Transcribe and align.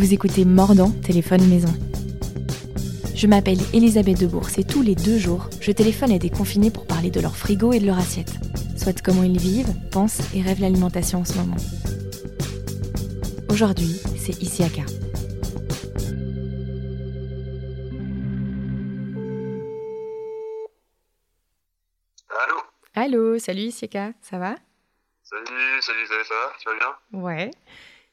Vous 0.00 0.14
écoutez 0.14 0.46
Mordant, 0.46 0.90
téléphone 0.90 1.46
maison. 1.46 1.68
Je 3.14 3.26
m'appelle 3.26 3.58
Elisabeth 3.74 4.18
Debourse 4.18 4.56
et 4.56 4.64
tous 4.64 4.80
les 4.80 4.94
deux 4.94 5.18
jours, 5.18 5.50
je 5.60 5.72
téléphone 5.72 6.10
à 6.10 6.18
des 6.18 6.30
confinés 6.30 6.70
pour 6.70 6.86
parler 6.86 7.10
de 7.10 7.20
leur 7.20 7.36
frigo 7.36 7.74
et 7.74 7.80
de 7.80 7.84
leur 7.84 7.98
assiette. 7.98 8.32
Soit 8.78 9.02
comment 9.02 9.24
ils 9.24 9.38
vivent, 9.38 9.74
pensent 9.92 10.22
et 10.34 10.40
rêvent 10.40 10.62
l'alimentation 10.62 11.18
en 11.18 11.26
ce 11.26 11.34
moment. 11.34 11.58
Aujourd'hui, 13.50 14.00
c'est 14.16 14.40
Isiaka. 14.40 14.84
Allô 22.30 22.56
Allô, 22.94 23.38
salut 23.38 23.64
Isiaka, 23.64 24.14
ça 24.22 24.38
va? 24.38 24.54
Salut, 25.24 25.82
salut, 25.82 26.06
salut, 26.06 26.24
ça 26.24 26.34
va 26.34 26.52
Tu 26.58 26.68
vas 26.70 26.78
bien? 26.78 27.20
Ouais. 27.20 27.50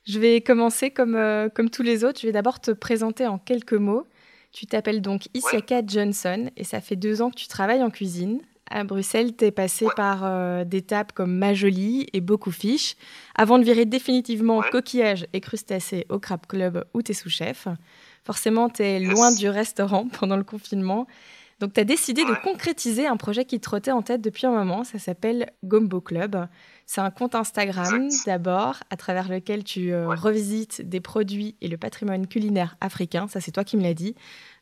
Je 0.07 0.19
vais 0.19 0.41
commencer 0.41 0.89
comme, 0.91 1.15
euh, 1.15 1.49
comme 1.49 1.69
tous 1.69 1.83
les 1.83 2.03
autres. 2.03 2.19
Je 2.21 2.27
vais 2.27 2.33
d'abord 2.33 2.59
te 2.59 2.71
présenter 2.71 3.27
en 3.27 3.37
quelques 3.37 3.73
mots. 3.73 4.05
Tu 4.51 4.65
t'appelles 4.65 5.01
donc 5.01 5.27
Isiaka 5.33 5.81
Johnson 5.85 6.49
et 6.55 6.63
ça 6.63 6.79
fait 6.81 6.95
deux 6.95 7.21
ans 7.21 7.29
que 7.29 7.35
tu 7.35 7.47
travailles 7.47 7.83
en 7.83 7.89
cuisine. 7.89 8.39
À 8.69 8.83
Bruxelles, 8.83 9.35
tu 9.35 9.45
es 9.45 9.51
passé 9.51 9.85
Ouais. 9.85 9.91
par 9.95 10.21
euh, 10.23 10.63
des 10.65 10.81
tables 10.81 11.11
comme 11.13 11.33
Majoli 11.35 12.07
et 12.13 12.21
Beaucoup 12.21 12.51
Fish 12.51 12.95
avant 13.35 13.59
de 13.59 13.63
virer 13.63 13.85
définitivement 13.85 14.57
Ouais. 14.59 14.69
coquillage 14.71 15.25
et 15.33 15.39
crustacés 15.41 16.05
au 16.09 16.19
Crab 16.19 16.45
Club 16.47 16.85
où 16.93 17.01
tu 17.01 17.11
es 17.11 17.15
sous-chef. 17.15 17.67
Forcément, 18.25 18.69
tu 18.69 18.83
es 18.83 18.99
Yes. 19.01 19.09
loin 19.11 19.31
du 19.33 19.47
restaurant 19.49 20.07
pendant 20.19 20.35
le 20.37 20.43
confinement. 20.43 21.07
Donc, 21.59 21.73
tu 21.73 21.79
as 21.79 21.85
décidé 21.85 22.23
de 22.23 22.33
concrétiser 22.43 23.07
un 23.07 23.17
projet 23.17 23.43
qui 23.45 23.59
trottait 23.59 23.91
en 23.91 24.01
tête 24.03 24.21
depuis 24.21 24.45
un 24.45 24.51
moment. 24.51 24.83
Ça 24.83 24.99
s'appelle 24.99 25.47
Gombo 25.63 26.01
Club. 26.01 26.47
C'est 26.89 27.01
un 27.01 27.11
compte 27.11 27.35
Instagram 27.35 28.07
d'abord, 28.25 28.77
à 28.89 28.95
travers 28.95 29.27
lequel 29.27 29.63
tu 29.65 29.91
euh, 29.93 30.07
Ouais. 30.07 30.15
revisites 30.15 30.81
des 30.81 31.01
produits 31.01 31.57
et 31.59 31.67
le 31.67 31.77
patrimoine 31.77 32.27
culinaire 32.27 32.77
africain. 32.79 33.27
Ça, 33.27 33.41
c'est 33.41 33.51
toi 33.51 33.65
qui 33.65 33.75
me 33.75 33.83
l'as 33.83 33.93
dit. 33.93 34.15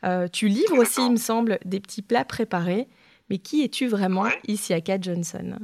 Euh, 0.03 0.27
tu 0.27 0.47
livres 0.47 0.77
aussi, 0.79 1.05
il 1.05 1.11
me 1.11 1.17
semble, 1.17 1.59
des 1.65 1.79
petits 1.79 2.01
plats 2.01 2.25
préparés. 2.25 2.87
Mais 3.29 3.37
qui 3.37 3.63
es-tu 3.63 3.87
vraiment, 3.87 4.23
Ouais. 4.23 4.39
Isiaka 4.47 4.99
Johnson? 4.99 5.59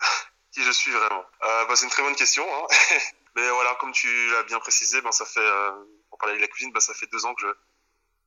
Qui 0.52 0.62
je 0.64 0.70
suis 0.72 0.90
vraiment? 0.92 1.22
Euh, 1.44 1.64
bah, 1.66 1.74
C'est 1.76 1.84
une 1.84 1.90
très 1.90 2.02
bonne 2.02 2.16
question. 2.16 2.42
hein. 2.44 2.66
Mais 3.36 3.48
voilà, 3.50 3.76
comme 3.80 3.92
tu 3.92 4.08
l'as 4.32 4.42
bien 4.42 4.58
précisé, 4.58 5.00
ben, 5.02 5.12
ça 5.12 5.24
fait, 5.24 5.40
pour 6.10 6.18
parler 6.18 6.34
de 6.36 6.40
la 6.40 6.48
cuisine, 6.48 6.72
ben, 6.72 6.80
ça 6.80 6.94
fait 6.94 7.06
deux 7.12 7.24
ans 7.26 7.34
que 7.34 7.46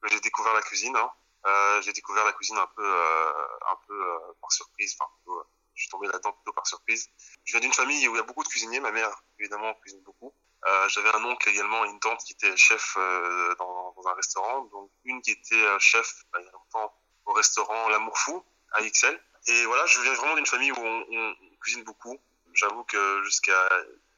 j'ai 0.10 0.20
découvert 0.22 0.54
la 0.54 0.62
cuisine. 0.62 0.96
hein. 0.96 1.10
Euh, 1.46 1.82
j'ai 1.82 1.92
découvert 1.92 2.24
la 2.24 2.32
cuisine 2.34 2.58
un 2.58 2.68
peu, 2.76 2.86
euh, 2.86 3.32
un 3.72 3.76
peu 3.88 3.94
euh, 3.94 4.18
par 4.40 4.52
surprise. 4.52 4.96
Enfin, 5.00 5.10
plutôt, 5.18 5.42
je 5.76 5.84
suis 5.84 5.90
tombé 5.90 6.08
là-dedans 6.08 6.34
plutôt 6.34 6.54
par 6.54 6.68
surprise. 6.68 7.10
Je 7.44 7.54
viens 7.54 7.62
d'une 7.62 7.74
famille 7.74 8.08
où 8.08 8.16
il 8.16 8.18
y 8.18 8.22
a 8.22 8.24
beaucoup 8.24 8.44
de 8.44 8.50
cuisiniers. 8.50 8.80
Ma 8.80 8.92
mère, 8.92 9.24
évidemment, 9.40 9.74
cuisine 9.76 10.02
beaucoup. 10.04 10.34
Euh, 10.68 10.90
J'avais 10.90 11.10
un 11.10 11.24
oncle 11.26 11.50
également 11.50 11.86
et 11.86 11.90
une 11.90 12.00
tante 12.00 12.24
qui 12.24 12.34
était 12.34 12.56
chef 12.56 12.96
euh, 12.98 13.56
dans, 13.56 13.96
un 14.06 14.14
restaurant. 14.14 14.62
Donc 14.66 14.92
une 15.06 15.22
qui 15.22 15.32
était 15.32 15.56
euh, 15.56 15.80
chef 15.80 16.24
ben, 16.32 16.40
il 16.40 16.46
y 16.46 16.50
a 16.50 16.52
longtemps 16.52 16.94
au 17.26 17.34
restaurant 17.34 17.90
L'Amour 17.90 18.18
Fou 18.18 18.44
à 18.74 18.82
XL. 18.84 19.20
Et 19.48 19.66
voilà, 19.66 19.86
je 19.88 20.00
viens 20.02 20.14
vraiment 20.14 20.36
d'une 20.36 20.46
famille 20.46 20.72
où 20.72 20.80
on, 20.80 21.36
cuisine 21.62 21.84
beaucoup. 21.84 22.20
J'avoue 22.54 22.84
que 22.84 23.24
jusqu'à 23.24 23.70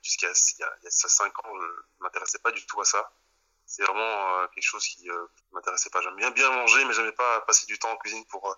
jusqu'à 0.02 0.30
il 0.30 0.66
il 0.82 0.84
y 0.84 0.88
a 0.88 0.92
5 0.92 1.40
ans, 1.46 1.52
je 1.60 1.66
ne 1.66 2.04
m'intéressais 2.04 2.40
pas 2.40 2.52
du 2.52 2.66
tout 2.66 2.80
à 2.82 2.86
ça. 2.86 3.12
C'est 3.66 3.84
vraiment 3.84 4.48
quelque 4.50 4.64
chose 4.64 4.86
qui 4.86 5.10
euh, 5.10 5.26
m'intéressait 5.52 5.90
pas. 5.90 6.02
J'aime 6.02 6.16
bien 6.34 6.52
manger, 6.52 6.84
mais 6.86 6.94
j'aimais 6.94 7.14
pas 7.14 7.42
passer 7.42 7.66
du 7.66 7.80
temps 7.80 7.92
en 7.92 7.98
cuisine 7.98 8.26
pour 8.26 8.56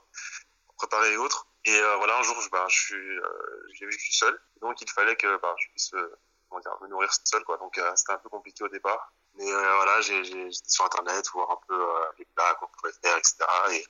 préparer 0.77 1.13
et 1.13 1.17
autres. 1.17 1.47
Et 1.65 1.75
euh, 1.75 1.95
voilà, 1.97 2.17
un 2.17 2.23
jour, 2.23 2.39
je, 2.41 2.49
bah, 2.49 2.65
je 2.69 2.79
suis, 2.79 2.95
euh, 2.95 3.67
j'ai 3.73 3.85
vécu 3.85 4.13
seul, 4.13 4.39
donc 4.61 4.79
il 4.81 4.89
fallait 4.89 5.15
que 5.15 5.37
bah, 5.37 5.55
je 5.57 5.67
puisse 5.69 5.93
euh, 5.93 6.19
dire, 6.61 6.77
me 6.81 6.87
nourrir 6.87 7.11
seul, 7.23 7.43
quoi. 7.43 7.57
Donc 7.57 7.77
euh, 7.77 7.91
c'était 7.95 8.13
un 8.13 8.17
peu 8.17 8.29
compliqué 8.29 8.63
au 8.63 8.69
départ. 8.69 9.11
Mais 9.37 9.51
voilà, 9.51 9.99
j'étais 9.99 10.49
sur 10.65 10.85
internet, 10.85 11.25
voir 11.33 11.51
un 11.51 11.59
peu 11.67 11.85
les 12.17 12.25
plats 12.35 12.55
qu'on 12.55 12.67
pouvait 12.67 12.93
faire, 13.03 13.17
etc. 13.17 13.35
Et 13.71 13.85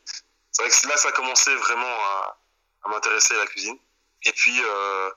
c'est 0.51 0.63
vrai 0.63 0.71
que 0.71 0.87
là, 0.87 0.97
ça 0.97 1.09
a 1.09 1.11
commencé 1.11 1.53
vraiment 1.53 1.85
à, 1.85 2.39
à 2.83 2.89
m'intéresser 2.89 3.35
à 3.35 3.37
la 3.37 3.45
cuisine. 3.45 3.77
Et 4.25 4.31
puis, 4.31 4.59
euh, 4.63 5.11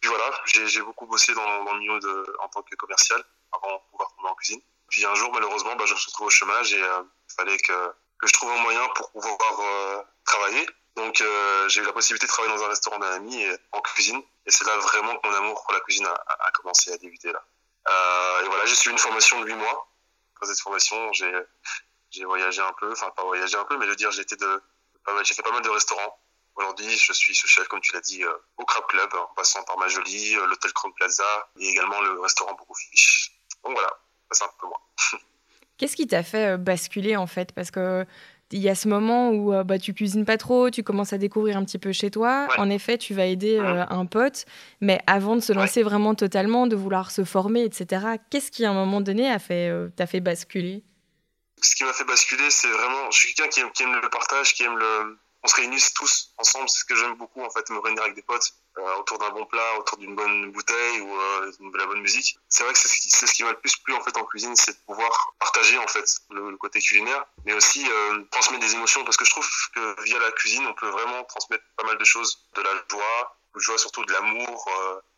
puis 0.00 0.08
voilà, 0.08 0.30
j'ai, 0.46 0.80
beaucoup 0.82 1.06
bossé 1.06 1.34
dans, 1.34 1.64
dans 1.64 1.72
le 1.74 1.80
milieu 1.80 1.98
de, 1.98 2.36
en 2.40 2.48
tant 2.48 2.62
que 2.62 2.74
commercial 2.76 3.22
avant 3.52 3.76
de 3.76 3.82
pouvoir 3.90 4.14
tomber 4.14 4.28
en 4.28 4.34
cuisine. 4.34 4.60
Puis 4.88 5.04
un 5.04 5.14
jour, 5.14 5.32
malheureusement, 5.32 5.74
bah, 5.76 5.86
je 5.86 5.94
me 5.94 5.98
suis 5.98 6.10
retrouvé 6.10 6.28
au 6.28 6.30
chômage 6.30 6.72
et 6.72 6.78
il 6.78 7.34
fallait 7.34 7.58
que, 7.58 7.88
que 8.18 8.26
je 8.26 8.32
trouve 8.32 8.50
un 8.50 8.62
moyen 8.62 8.86
pour 8.94 9.10
pouvoir 9.10 9.60
euh, 9.60 10.02
travailler. 10.24 10.66
Donc 10.96 11.20
euh, 11.20 11.68
j'ai 11.68 11.80
eu 11.80 11.84
la 11.84 11.92
possibilité 11.92 12.26
de 12.26 12.30
travailler 12.30 12.56
dans 12.56 12.64
un 12.64 12.68
restaurant 12.68 12.98
d'un 12.98 13.12
ami 13.12 13.44
en 13.72 13.80
cuisine. 13.80 14.20
Et 14.46 14.50
c'est 14.50 14.64
là 14.64 14.76
vraiment 14.78 15.16
que 15.16 15.26
mon 15.26 15.34
amour 15.34 15.62
pour 15.64 15.72
la 15.72 15.80
cuisine 15.80 16.06
a, 16.06 16.50
commencé 16.52 16.92
à 16.92 16.98
débuter 16.98 17.32
là. 17.32 17.42
Euh, 17.88 18.44
et 18.44 18.48
voilà, 18.48 18.64
j'ai 18.66 18.74
suivi 18.74 18.92
une 18.92 18.98
formation 18.98 19.40
de 19.40 19.46
8 19.46 19.54
mois. 19.54 19.88
Après 20.34 20.46
cette 20.46 20.60
formation, 20.60 21.12
j'ai 21.12 22.24
voyagé 22.24 22.60
un 22.60 22.72
peu, 22.78 22.92
enfin 22.92 23.10
pas 23.10 23.24
voyagé 23.24 23.56
un 23.56 23.64
peu, 23.64 23.76
mais 23.76 23.86
je 23.86 23.90
veux 23.90 23.96
dire, 23.96 24.10
j'ai 24.10 24.24
fait 24.24 25.42
pas 25.42 25.52
mal 25.52 25.62
de 25.62 25.70
restaurants. 25.70 26.18
Aujourd'hui, 26.56 26.96
je 26.96 27.12
suis 27.12 27.34
sous-chef, 27.34 27.66
comme 27.66 27.80
tu 27.80 27.92
l'as 27.92 28.00
dit, 28.00 28.22
euh, 28.22 28.32
au 28.58 28.64
Crab 28.64 28.86
Club, 28.86 29.12
en 29.14 29.34
passant 29.34 29.62
par 29.64 29.76
Majoli, 29.76 30.36
euh, 30.36 30.46
l'hôtel 30.46 30.72
Crown 30.72 30.92
Plaza 30.94 31.24
et 31.58 31.68
également 31.68 32.00
le 32.00 32.20
restaurant 32.20 32.54
Beaucoup. 32.54 32.74
Donc 33.64 33.72
voilà, 33.74 33.90
c'est 34.30 34.44
un 34.44 34.50
peu 34.60 34.68
moi. 34.68 34.80
Qu'est-ce 35.78 35.96
qui 35.96 36.06
t'a 36.06 36.22
fait 36.22 36.52
euh, 36.52 36.56
basculer 36.56 37.16
en 37.16 37.26
fait? 37.26 37.52
Parce 37.52 37.72
que 37.72 38.06
il 38.54 38.60
y 38.62 38.68
a 38.68 38.74
ce 38.76 38.86
moment 38.86 39.30
où 39.30 39.52
euh, 39.52 39.64
bah, 39.64 39.78
tu 39.80 39.92
cuisines 39.94 40.24
pas 40.24 40.36
trop, 40.36 40.70
tu 40.70 40.82
commences 40.84 41.12
à 41.12 41.18
découvrir 41.18 41.56
un 41.56 41.64
petit 41.64 41.78
peu 41.78 41.90
chez 41.92 42.10
toi. 42.10 42.46
Ouais. 42.50 42.58
En 42.58 42.70
effet, 42.70 42.96
tu 42.98 43.12
vas 43.12 43.26
aider 43.26 43.58
euh, 43.58 43.84
un 43.90 44.06
pote, 44.06 44.44
mais 44.80 45.00
avant 45.08 45.34
de 45.34 45.40
se 45.40 45.52
Ouais. 45.52 45.58
lancer 45.58 45.82
vraiment 45.82 46.14
totalement, 46.14 46.66
de 46.68 46.76
vouloir 46.76 47.10
se 47.10 47.24
former, 47.24 47.64
etc. 47.64 48.06
Qu'est-ce 48.30 48.50
qui 48.52 48.64
à 48.64 48.70
un 48.70 48.74
moment 48.74 49.00
donné 49.00 49.28
a 49.28 49.38
fait, 49.40 49.68
euh, 49.70 49.88
t'a 49.96 50.06
fait 50.06 50.20
basculer? 50.20 50.84
Ce 51.60 51.74
qui 51.74 51.82
m'a 51.84 51.92
fait 51.92 52.04
basculer, 52.04 52.48
c'est 52.50 52.68
vraiment, 52.68 53.10
je 53.10 53.18
suis 53.18 53.34
quelqu'un 53.34 53.68
qui 53.74 53.82
aime 53.82 53.94
le 54.00 54.08
partage, 54.10 54.54
qui 54.54 54.62
aime 54.62 54.76
le, 54.78 55.18
on 55.44 55.48
se 55.48 55.56
réunisse 55.56 55.92
tous 55.92 56.32
ensemble, 56.38 56.70
c'est 56.70 56.80
ce 56.80 56.84
que 56.86 56.96
j'aime 56.96 57.16
beaucoup 57.16 57.42
en 57.42 57.50
fait, 57.50 57.68
me 57.68 57.78
réunir 57.78 58.02
avec 58.02 58.14
des 58.14 58.22
potes 58.22 58.54
euh, 58.78 58.94
autour 58.96 59.18
d'un 59.18 59.28
bon 59.28 59.44
plat, 59.44 59.78
autour 59.78 59.98
d'une 59.98 60.16
bonne 60.16 60.50
bouteille 60.52 61.00
ou 61.02 61.20
euh, 61.20 61.52
de 61.60 61.78
la 61.78 61.84
bonne 61.84 62.00
musique. 62.00 62.38
C'est 62.48 62.64
vrai 62.64 62.72
que 62.72 62.78
c'est 62.78 63.26
ce 63.26 63.32
qui, 63.32 63.44
m'a 63.44 63.50
le 63.50 63.60
plus 63.60 63.76
plu 63.76 63.92
en 63.92 64.00
fait 64.00 64.16
en 64.16 64.24
cuisine, 64.24 64.56
c'est 64.56 64.72
de 64.72 64.84
pouvoir 64.86 65.34
partager 65.38 65.76
en 65.76 65.86
fait 65.86 66.16
le, 66.30 66.56
côté 66.56 66.80
culinaire, 66.80 67.26
mais 67.44 67.52
aussi 67.52 67.86
euh, 67.86 68.24
transmettre 68.30 68.64
des 68.64 68.74
émotions, 68.74 69.04
parce 69.04 69.18
que 69.18 69.26
je 69.26 69.30
trouve 69.30 69.46
que 69.74 70.02
via 70.04 70.18
la 70.18 70.32
cuisine, 70.32 70.66
on 70.66 70.72
peut 70.72 70.88
vraiment 70.88 71.22
transmettre 71.24 71.64
pas 71.76 71.84
mal 71.84 71.98
de 71.98 72.04
choses, 72.04 72.48
de 72.54 72.62
la 72.62 72.70
joie, 72.90 73.36
de 73.54 73.60
joie 73.60 73.76
surtout 73.76 74.02
de 74.06 74.12
l'amour. 74.14 74.66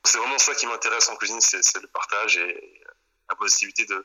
c'est 0.03 0.19
vraiment 0.19 0.39
ça 0.39 0.57
qui 0.57 0.67
m'intéresse 0.67 1.09
en 1.09 1.17
cuisine, 1.17 1.41
c'est 1.41 1.81
le 1.81 1.89
partage 1.89 2.37
et 2.37 2.83
la 3.31 3.37
possibilité 3.37 3.85
de 3.87 4.05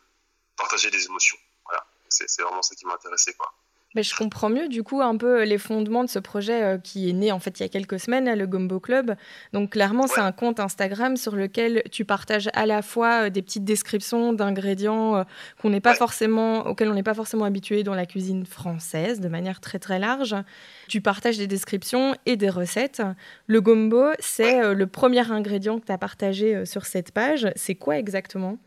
partager 0.56 0.92
des 0.92 1.04
émotions. 1.04 1.38
Voilà, 1.66 1.84
c'est 2.10 2.42
vraiment 2.42 2.62
ça 2.62 2.76
qui 2.76 2.86
m'a 2.86 2.94
intéressé 2.94 3.34
quoi. 3.34 3.52
Ben, 3.94 4.06
je 4.06 4.16
comprends 4.16 4.50
mieux 4.50 4.70
du 4.70 4.84
coup 4.84 5.02
un 5.02 5.18
peu 5.18 5.44
les 5.44 5.58
fondements 5.58 6.06
de 6.06 6.10
ce 6.10 6.18
projet 6.18 6.64
euh, 6.64 6.78
qui 6.78 7.10
est 7.10 7.14
né 7.14 7.34
en 7.34 7.40
fait 7.40 7.60
il 7.60 7.64
y 7.64 7.66
a 7.66 7.70
quelques 7.70 8.00
semaines, 8.00 8.24
là, 8.24 8.38
le 8.38 8.48
Gombo 8.48 8.80
Club. 8.80 9.16
Donc 9.52 9.72
clairement 9.72 10.08
c'est 10.08 10.22
un 10.22 10.32
compte 10.32 10.62
Instagram 10.62 11.18
sur 11.18 11.36
lequel 11.36 11.84
tu 11.92 12.06
partages 12.06 12.48
à 12.54 12.66
la 12.66 12.82
fois 12.84 13.26
euh, 13.26 13.30
des 13.30 13.42
petites 13.42 13.66
descriptions 13.66 14.32
d'ingrédients 14.32 15.18
euh, 15.18 15.24
qu'on 15.62 15.72
n'est 15.72 15.82
pas 15.82 15.92
Ouais. 15.92 15.98
forcément, 15.98 16.68
auxquels 16.68 16.88
on 16.90 16.94
n'est 16.94 17.04
pas 17.04 17.14
forcément 17.14 17.44
habitué 17.44 17.84
dans 17.84 17.94
la 17.94 18.06
cuisine 18.06 18.46
française 18.46 19.20
de 19.20 19.28
manière 19.28 19.60
très 19.60 19.78
très 19.78 20.00
large. 20.00 20.36
Tu 20.88 21.02
partages 21.02 21.38
des 21.38 21.48
descriptions 21.48 22.16
et 22.26 22.38
des 22.38 22.50
recettes. 22.50 23.02
Le 23.48 23.60
gombo, 23.60 24.06
c'est 24.20 24.74
le 24.74 24.88
premier 24.88 25.30
ingrédient 25.30 25.80
que 25.80 25.86
tu 25.88 25.92
as 25.92 25.98
partagé 25.98 26.66
sur 26.66 26.86
cette 26.86 27.12
page. 27.12 27.52
C'est 27.58 27.76
quoi 27.76 27.98
exactement? 27.98 28.58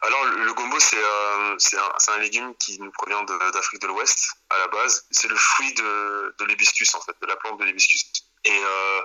Alors 0.00 0.24
le, 0.26 0.52
gombo 0.54 0.78
c'est 0.78 0.96
euh, 0.96 1.56
un, 1.56 2.12
un 2.12 2.18
légume 2.18 2.54
qui 2.56 2.80
nous 2.80 2.90
provient 2.92 3.24
d'Afrique 3.24 3.82
de 3.82 3.88
l'Ouest 3.88 4.30
à 4.50 4.58
la 4.58 4.68
base. 4.68 5.06
C'est 5.10 5.28
le 5.28 5.36
fruit 5.36 5.72
de, 5.74 6.34
de 6.38 6.44
l'hibiscus 6.44 6.94
en 6.94 7.00
fait, 7.00 7.16
de 7.20 7.26
la 7.26 7.36
plante 7.36 7.58
de 7.58 7.64
l'hibiscus. 7.64 8.04
Et 8.44 8.60
euh, 8.62 9.00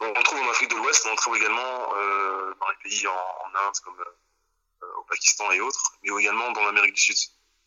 on 0.00 0.06
le 0.06 0.22
trouve 0.22 0.40
en 0.40 0.50
Afrique 0.50 0.70
de 0.70 0.76
l'Ouest, 0.76 1.04
mais 1.04 1.10
on 1.10 1.14
le 1.14 1.18
trouve 1.18 1.36
également 1.36 1.94
euh, 1.96 2.54
dans 2.60 2.68
les 2.68 2.76
pays 2.82 3.06
en, 3.08 3.12
en 3.12 3.66
Inde 3.66 3.74
comme 3.84 4.00
euh, 4.00 4.86
au 4.98 5.02
Pakistan 5.02 5.50
et 5.50 5.60
autres, 5.60 5.92
mais 6.02 6.20
également 6.20 6.52
dans 6.52 6.64
l'Amérique 6.64 6.94
du 6.94 7.00
Sud. 7.00 7.16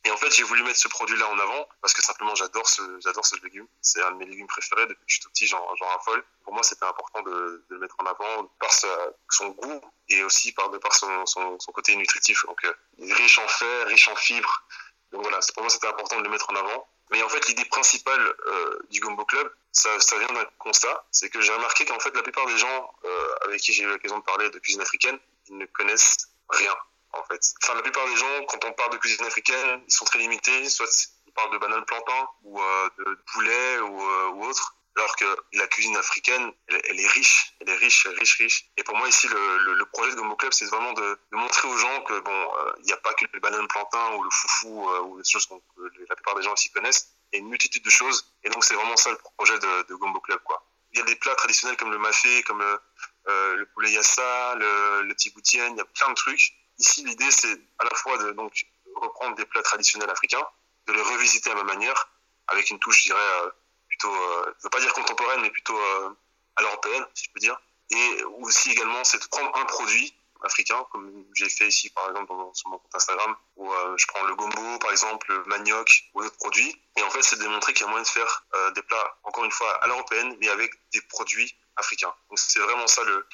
Et 0.04 0.12
en 0.12 0.18
fait, 0.18 0.32
j'ai 0.32 0.44
voulu 0.44 0.64
mettre 0.64 0.80
ce 0.80 0.88
produit-là 0.88 1.30
en 1.30 1.38
avant 1.38 1.68
parce 1.82 1.94
que 1.94 2.02
simplement 2.02 2.34
j'adore 2.34 2.68
ce, 2.68 2.82
j'adore 3.04 3.26
ce 3.26 3.36
légume. 3.44 3.68
C'est 3.82 4.02
un 4.02 4.12
de 4.12 4.18
mes 4.18 4.26
légumes 4.26 4.48
préférés 4.48 4.88
depuis 4.88 5.06
que 5.06 5.12
je 5.12 5.14
suis 5.14 5.22
tout 5.22 5.30
petit, 5.30 5.48
j'en, 5.48 5.64
j'en 5.76 5.86
raffole. 5.88 6.24
Pour 6.44 6.54
moi, 6.54 6.64
c'était 6.64 6.86
important 6.86 7.22
de, 7.22 7.64
de 7.70 7.76
le 7.76 7.80
mettre 7.80 7.96
en 8.00 8.06
avant 8.06 8.46
par 8.60 8.72
sa, 8.72 8.88
son 9.30 9.50
goût 9.50 9.82
et 10.10 10.24
aussi 10.24 10.54
par, 10.54 10.70
de 10.72 10.80
par 10.80 10.94
son, 10.96 11.26
son, 11.28 11.60
son 11.60 11.72
côté 11.72 11.96
nutritif. 11.96 12.44
Donc, 12.46 12.64
euh, 12.66 12.74
riche 13.00 13.38
en 13.38 13.48
fer, 13.48 13.88
riche 13.88 14.08
en 14.08 14.16
fibres. 14.16 14.64
Donc 15.12 15.22
voilà, 15.22 15.40
pour 15.54 15.64
moi, 15.64 15.70
c'était 15.70 15.88
important 15.88 16.18
de 16.18 16.24
le 16.24 16.30
mettre 16.30 16.50
en 16.50 16.56
avant. 16.56 16.88
Mais 17.12 17.22
en 17.22 17.30
fait, 17.30 17.46
l'idée 17.48 17.66
principale 17.66 18.22
euh, 18.48 18.80
du 18.90 19.02
Gombo 19.02 19.26
Club, 19.26 19.54
ça, 19.72 20.00
ça 20.00 20.18
vient 20.18 20.30
d'un 20.30 20.46
constat, 20.58 21.06
c'est 21.12 21.30
que 21.30 21.42
j'ai 21.42 21.54
remarqué 21.54 21.86
qu'en 21.86 22.00
fait, 22.00 22.16
la 22.16 22.24
plupart 22.24 22.46
des 22.48 22.58
gens 22.58 22.94
euh, 23.04 23.36
avec 23.46 23.62
qui 23.62 23.74
j'ai 23.74 23.84
eu 23.84 23.88
l'occasion 23.88 24.18
de 24.18 24.24
parler 24.24 24.50
de 24.50 24.58
cuisine 24.60 24.82
africaine, 24.82 25.20
ils 25.48 25.58
ne 25.58 25.66
connaissent 25.66 26.30
rien 26.50 26.74
en 27.14 27.24
fait. 27.24 27.54
Enfin, 27.64 27.76
la 27.76 27.82
plupart 27.82 28.06
des 28.08 28.16
gens, 28.16 28.46
quand 28.48 28.64
on 28.66 28.74
parle 28.74 28.92
de 28.92 28.98
cuisine 28.98 29.26
africaine, 29.26 29.84
ils 29.88 29.94
sont 29.94 30.06
très 30.06 30.20
limités. 30.20 30.70
Soit 30.70 30.88
ils 31.32 31.34
parlent 31.34 31.54
de 31.54 31.58
banane 31.58 31.86
plantain 31.86 32.28
ou 32.44 32.62
euh, 32.62 32.90
de 33.00 33.18
poulet 33.34 33.80
ou, 33.80 34.02
euh, 34.02 34.30
ou 34.34 34.46
autre. 34.46 34.76
alors 34.98 35.16
que 35.16 35.38
la 35.54 35.68
cuisine 35.68 35.96
africaine, 35.96 36.52
elle, 36.68 37.00
est 37.00 37.08
riche, 37.08 37.54
elle 37.60 37.70
est 37.70 37.76
riche, 37.76 38.08
riche, 38.20 38.38
riche. 38.38 38.66
Et 38.78 38.84
pour 38.84 38.96
moi 38.98 39.08
ici, 39.08 39.28
le, 39.28 39.74
le, 39.74 39.86
projet 39.86 40.12
de 40.12 40.16
Gombo 40.18 40.36
Club, 40.36 40.52
c'est 40.52 40.66
vraiment 40.66 40.94
de, 40.94 41.02
de, 41.32 41.38
montrer 41.38 41.68
aux 41.68 41.78
gens 41.78 42.02
que 42.04 42.20
bon, 42.20 42.58
euh, 42.58 42.74
il 42.80 42.86
n'y 42.86 42.94
a 42.94 42.98
pas 42.98 43.14
que 43.14 43.26
le 43.32 43.40
banane 43.40 43.68
plantain 43.68 44.16
ou 44.16 44.24
le 44.24 44.30
foufou 44.30 44.90
euh, 44.90 45.02
ou 45.02 45.18
les 45.18 45.24
choses 45.24 45.48
que 45.48 45.82
la 46.10 46.16
plupart 46.16 46.36
des 46.36 46.44
gens 46.44 46.54
ici 46.54 46.70
connaissent. 46.72 47.16
Il 47.32 47.38
y 47.38 47.40
a 47.40 47.44
une 47.44 47.50
multitude 47.50 47.84
de 47.84 47.90
choses. 47.90 48.34
Et 48.44 48.50
donc 48.50 48.64
c'est 48.66 48.74
vraiment 48.74 48.98
ça 48.98 49.12
le 49.12 49.18
projet 49.38 49.58
de, 49.60 49.88
de, 49.88 49.96
Gombo 49.96 50.20
Club, 50.20 50.40
quoi. 50.44 50.66
Il 50.94 51.00
y 51.00 51.02
a 51.02 51.06
des 51.06 51.16
plats 51.16 51.36
traditionnels 51.36 51.78
comme 51.78 51.92
le 51.92 51.98
mafé, 51.98 52.44
comme 52.44 52.60
le, 52.60 52.80
euh, 53.28 53.56
le 53.56 53.66
poulet 53.68 53.92
yassa, 53.92 54.56
le, 54.56 55.04
le 55.04 55.16
tiboutienne, 55.16 55.74
il 55.74 55.78
y 55.78 55.82
a 55.82 55.86
plein 55.86 56.10
de 56.10 56.16
trucs. 56.16 56.54
Ici, 56.82 57.04
l'idée, 57.04 57.30
c'est 57.30 57.62
à 57.78 57.84
la 57.84 57.96
fois 57.96 58.18
de 58.18 58.32
donc 58.32 58.66
reprendre 58.96 59.36
des 59.36 59.46
plats 59.46 59.62
traditionnels 59.62 60.10
africains, 60.10 60.44
de 60.88 60.94
les 60.94 61.02
revisiter 61.02 61.52
à 61.52 61.54
ma 61.54 61.64
manière, 61.64 62.10
avec 62.48 62.72
une 62.72 62.80
touche, 62.80 63.04
je 63.04 63.10
dirais, 63.10 63.52
plutôt, 63.88 64.12
euh, 64.12 64.54
je 64.58 64.64
veux 64.64 64.70
pas 64.72 64.80
dire 64.80 64.92
contemporaine, 64.94 65.42
mais 65.42 65.52
plutôt 65.52 65.78
euh, 65.78 66.10
à 66.56 66.64
l'européenne, 66.64 67.06
si 67.14 67.26
je 67.26 67.32
peux 67.32 67.40
dire. 67.40 67.56
Et 67.92 68.24
aussi 68.40 68.72
également, 68.72 69.04
c'est 69.04 69.20
de 69.20 69.28
prendre 69.28 69.56
un 69.60 69.66
produit 69.66 70.12
africain, 70.44 70.84
comme 70.92 71.24
j'ai 71.36 71.50
fait 71.50 71.68
ici 71.68 71.92
par 71.92 72.10
exemple 72.10 72.34
sur 72.54 72.70
mon 72.70 72.80
compte 72.80 72.96
Instagram, 72.96 73.36
où 73.58 73.72
euh, 73.72 73.96
je 73.96 74.08
prends 74.08 74.24
le 74.24 74.34
gombo 74.34 74.80
par 74.80 74.90
exemple, 74.90 75.32
le 75.32 75.44
manioc 75.46 75.88
ou 76.16 76.24
d'autres 76.24 76.38
produits. 76.38 76.82
Et 76.98 77.04
en 77.04 77.12
fait, 77.12 77.22
c'est 77.22 77.36
de 77.36 77.44
démontrer 77.44 77.74
qu'il 77.74 77.86
y 77.86 77.88
a 77.88 77.92
moyen 77.92 78.02
de 78.02 78.08
faire 78.08 78.44
des 78.74 78.82
plats, 78.82 79.18
encore 79.24 79.46
une 79.46 79.52
fois, 79.52 79.72
à 79.84 79.88
l'européenne, 79.88 80.36
mais 80.40 80.50
avec 80.50 80.74
des 80.94 81.02
produits 81.02 81.56
africains. 81.76 82.14
Donc 82.30 82.40
c'est 82.40 82.60
vraiment 82.60 82.88
ça 82.88 83.04
le, 83.04 83.28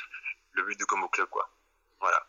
le 0.51 0.63
but 0.63 0.77
de 0.77 0.83
Combo 0.83 1.07
Club, 1.07 1.29
quoi. 1.29 1.49
Voilà. 2.01 2.21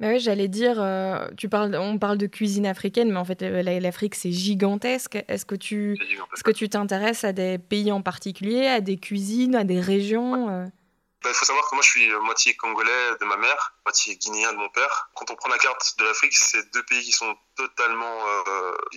Bah 0.00 0.08
oui, 0.08 0.18
j'allais 0.18 0.48
dire, 0.48 0.82
euh, 0.82 1.28
tu 1.36 1.48
parles, 1.48 1.76
on 1.76 1.98
parle 1.98 2.18
de 2.18 2.26
cuisine 2.26 2.66
africaine, 2.66 3.12
mais 3.12 3.18
en 3.18 3.24
fait, 3.24 3.42
euh, 3.42 3.62
l'Afrique, 3.62 4.16
c'est 4.16 4.32
gigantesque. 4.32 5.22
Est-ce 5.28 5.46
que 5.46 5.54
tu 5.54 5.96
est-ce 6.32 6.42
que 6.42 6.50
tu 6.50 6.68
t'intéresses 6.68 7.22
à 7.22 7.32
des 7.32 7.58
pays 7.58 7.92
en 7.92 8.02
particulier, 8.02 8.66
à 8.66 8.80
des 8.80 8.98
cuisines, 8.98 9.54
à 9.54 9.62
des 9.62 9.78
régions 9.78 10.50
euh? 10.50 10.64
bah, 11.22 11.30
Il 11.30 11.34
faut 11.34 11.44
savoir 11.44 11.70
que 11.70 11.76
moi, 11.76 11.84
je 11.84 11.90
suis 11.90 12.10
moitié 12.24 12.56
congolais 12.56 12.90
de 13.20 13.24
ma 13.24 13.36
mère, 13.36 13.76
moitié 13.86 14.16
guinéen 14.16 14.52
de 14.52 14.58
mon 14.58 14.68
père. 14.70 15.10
Quand 15.14 15.30
on 15.30 15.36
prend 15.36 15.48
la 15.48 15.58
carte 15.58 15.94
de 16.00 16.04
l'Afrique, 16.04 16.36
c'est 16.36 16.72
deux 16.72 16.82
pays 16.82 17.04
qui 17.04 17.12
sont 17.12 17.32
totalement... 17.54 18.18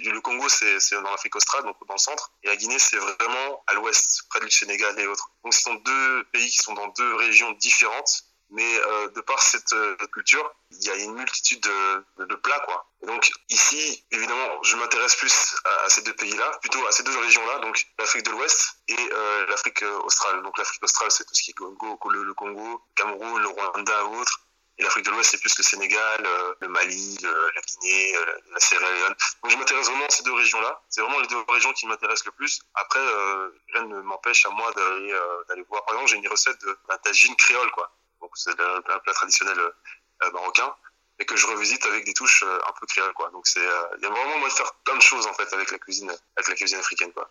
le 0.03 0.19
Congo, 0.21 0.49
c'est 0.49 0.95
dans 0.95 1.11
l'Afrique 1.11 1.35
australe, 1.35 1.63
donc 1.63 1.75
dans 1.87 1.93
le 1.93 1.99
centre, 1.99 2.31
et 2.41 2.47
la 2.47 2.55
Guinée, 2.55 2.79
c'est 2.79 2.97
vraiment 2.97 3.63
à 3.67 3.75
l'ouest, 3.75 4.23
près 4.31 4.39
du 4.39 4.49
Sénégal 4.49 4.99
et 4.99 5.05
autres. 5.05 5.29
Donc, 5.43 5.53
ce 5.53 5.61
sont 5.61 5.75
deux 5.75 6.23
pays 6.33 6.49
qui 6.49 6.57
sont 6.57 6.73
dans 6.73 6.87
deux 6.87 7.15
régions 7.17 7.51
différentes, 7.51 8.23
mais 8.49 8.79
euh, 8.79 9.09
de 9.09 9.21
par 9.21 9.41
cette 9.41 9.73
euh, 9.73 9.95
culture, 10.13 10.53
il 10.71 10.85
y 10.85 10.89
a 10.89 10.95
une 10.95 11.13
multitude 11.15 11.61
de, 11.61 12.25
de, 12.25 12.35
plats, 12.35 12.59
quoi. 12.61 12.85
Et 13.03 13.05
donc 13.05 13.29
ici, 13.49 14.05
évidemment, 14.11 14.63
je 14.63 14.75
m'intéresse 14.77 15.15
plus 15.15 15.55
à, 15.65 15.89
ces 15.89 16.01
deux 16.03 16.13
pays-là, 16.13 16.57
plutôt 16.61 16.85
à 16.87 16.91
ces 16.91 17.03
deux 17.03 17.17
régions-là, 17.17 17.59
donc 17.59 17.85
l'Afrique 17.99 18.23
de 18.23 18.31
l'Ouest 18.31 18.79
et 18.87 18.95
euh, 19.11 19.47
l'Afrique 19.47 19.83
australe. 20.03 20.41
Donc 20.43 20.57
l'Afrique 20.57 20.81
australe, 20.83 21.11
c'est 21.11 21.25
tout 21.25 21.35
ce 21.35 21.43
qui 21.43 21.51
est 21.51 21.53
Congo, 21.53 21.99
le, 22.09 22.23
le 22.23 22.33
Congo, 22.33 22.81
Cameroun, 22.95 23.41
le 23.41 23.47
Rwanda 23.47 24.05
autres. 24.05 24.41
Et 24.79 24.83
l'Afrique 24.83 25.05
de 25.05 25.11
l'Ouest, 25.11 25.31
c'est 25.31 25.39
plus 25.39 25.57
le 25.57 25.63
Sénégal, 25.63 26.27
le 26.61 26.67
Mali, 26.67 27.17
la 27.23 27.61
Guinée, 27.61 28.13
la 28.51 28.59
Sierra 28.59 28.87
Leone. 28.91 29.15
Donc 29.41 29.51
je 29.51 29.57
m'intéresse 29.57 29.87
vraiment 29.87 30.05
à 30.05 30.09
ces 30.11 30.21
deux 30.21 30.33
régions-là. 30.33 30.83
C'est 30.87 31.01
vraiment 31.01 31.19
les 31.19 31.27
deux 31.27 31.43
régions 31.49 31.73
qui 31.73 31.87
m'intéressent 31.87 32.27
le 32.27 32.31
plus. 32.33 32.61
Après, 32.75 32.99
rien 33.73 33.85
ne 33.85 34.01
m'empêche 34.01 34.45
à 34.45 34.51
moi 34.51 34.71
d'aller 34.73 35.19
d'aller 35.49 35.63
voir. 35.67 35.83
Par 35.85 35.95
exemple, 35.95 36.11
j'ai 36.11 36.17
une 36.17 36.27
recette 36.27 36.63
d'un 36.63 36.97
tagine 36.99 37.35
créole, 37.35 37.71
quoi 37.71 37.91
donc 38.21 38.31
c'est 38.35 38.51
un, 38.51 38.99
plat 38.99 39.13
traditionnel 39.13 39.57
euh, 39.59 40.31
marocain, 40.31 40.73
et 41.19 41.25
que 41.25 41.35
je 41.35 41.47
revisite 41.47 41.85
avec 41.85 42.05
des 42.05 42.13
touches 42.13 42.43
euh, 42.43 42.59
un 42.67 42.73
peu 42.79 42.85
créoles, 42.85 43.13
quoi. 43.13 43.29
Donc 43.31 43.47
c'est, 43.47 43.59
euh, 43.59 43.83
il 43.97 44.03
y 44.03 44.05
a 44.05 44.09
vraiment 44.09 44.37
moyen 44.37 44.47
de 44.47 44.53
faire 44.53 44.73
plein 44.83 44.95
de 44.95 45.01
choses 45.01 45.25
en 45.27 45.33
fait 45.33 45.51
avec 45.53 45.71
la 45.71 45.79
cuisine, 45.79 46.09
avec 46.35 46.47
la 46.47 46.55
cuisine 46.55 46.79
africaine, 46.79 47.11
quoi. 47.13 47.29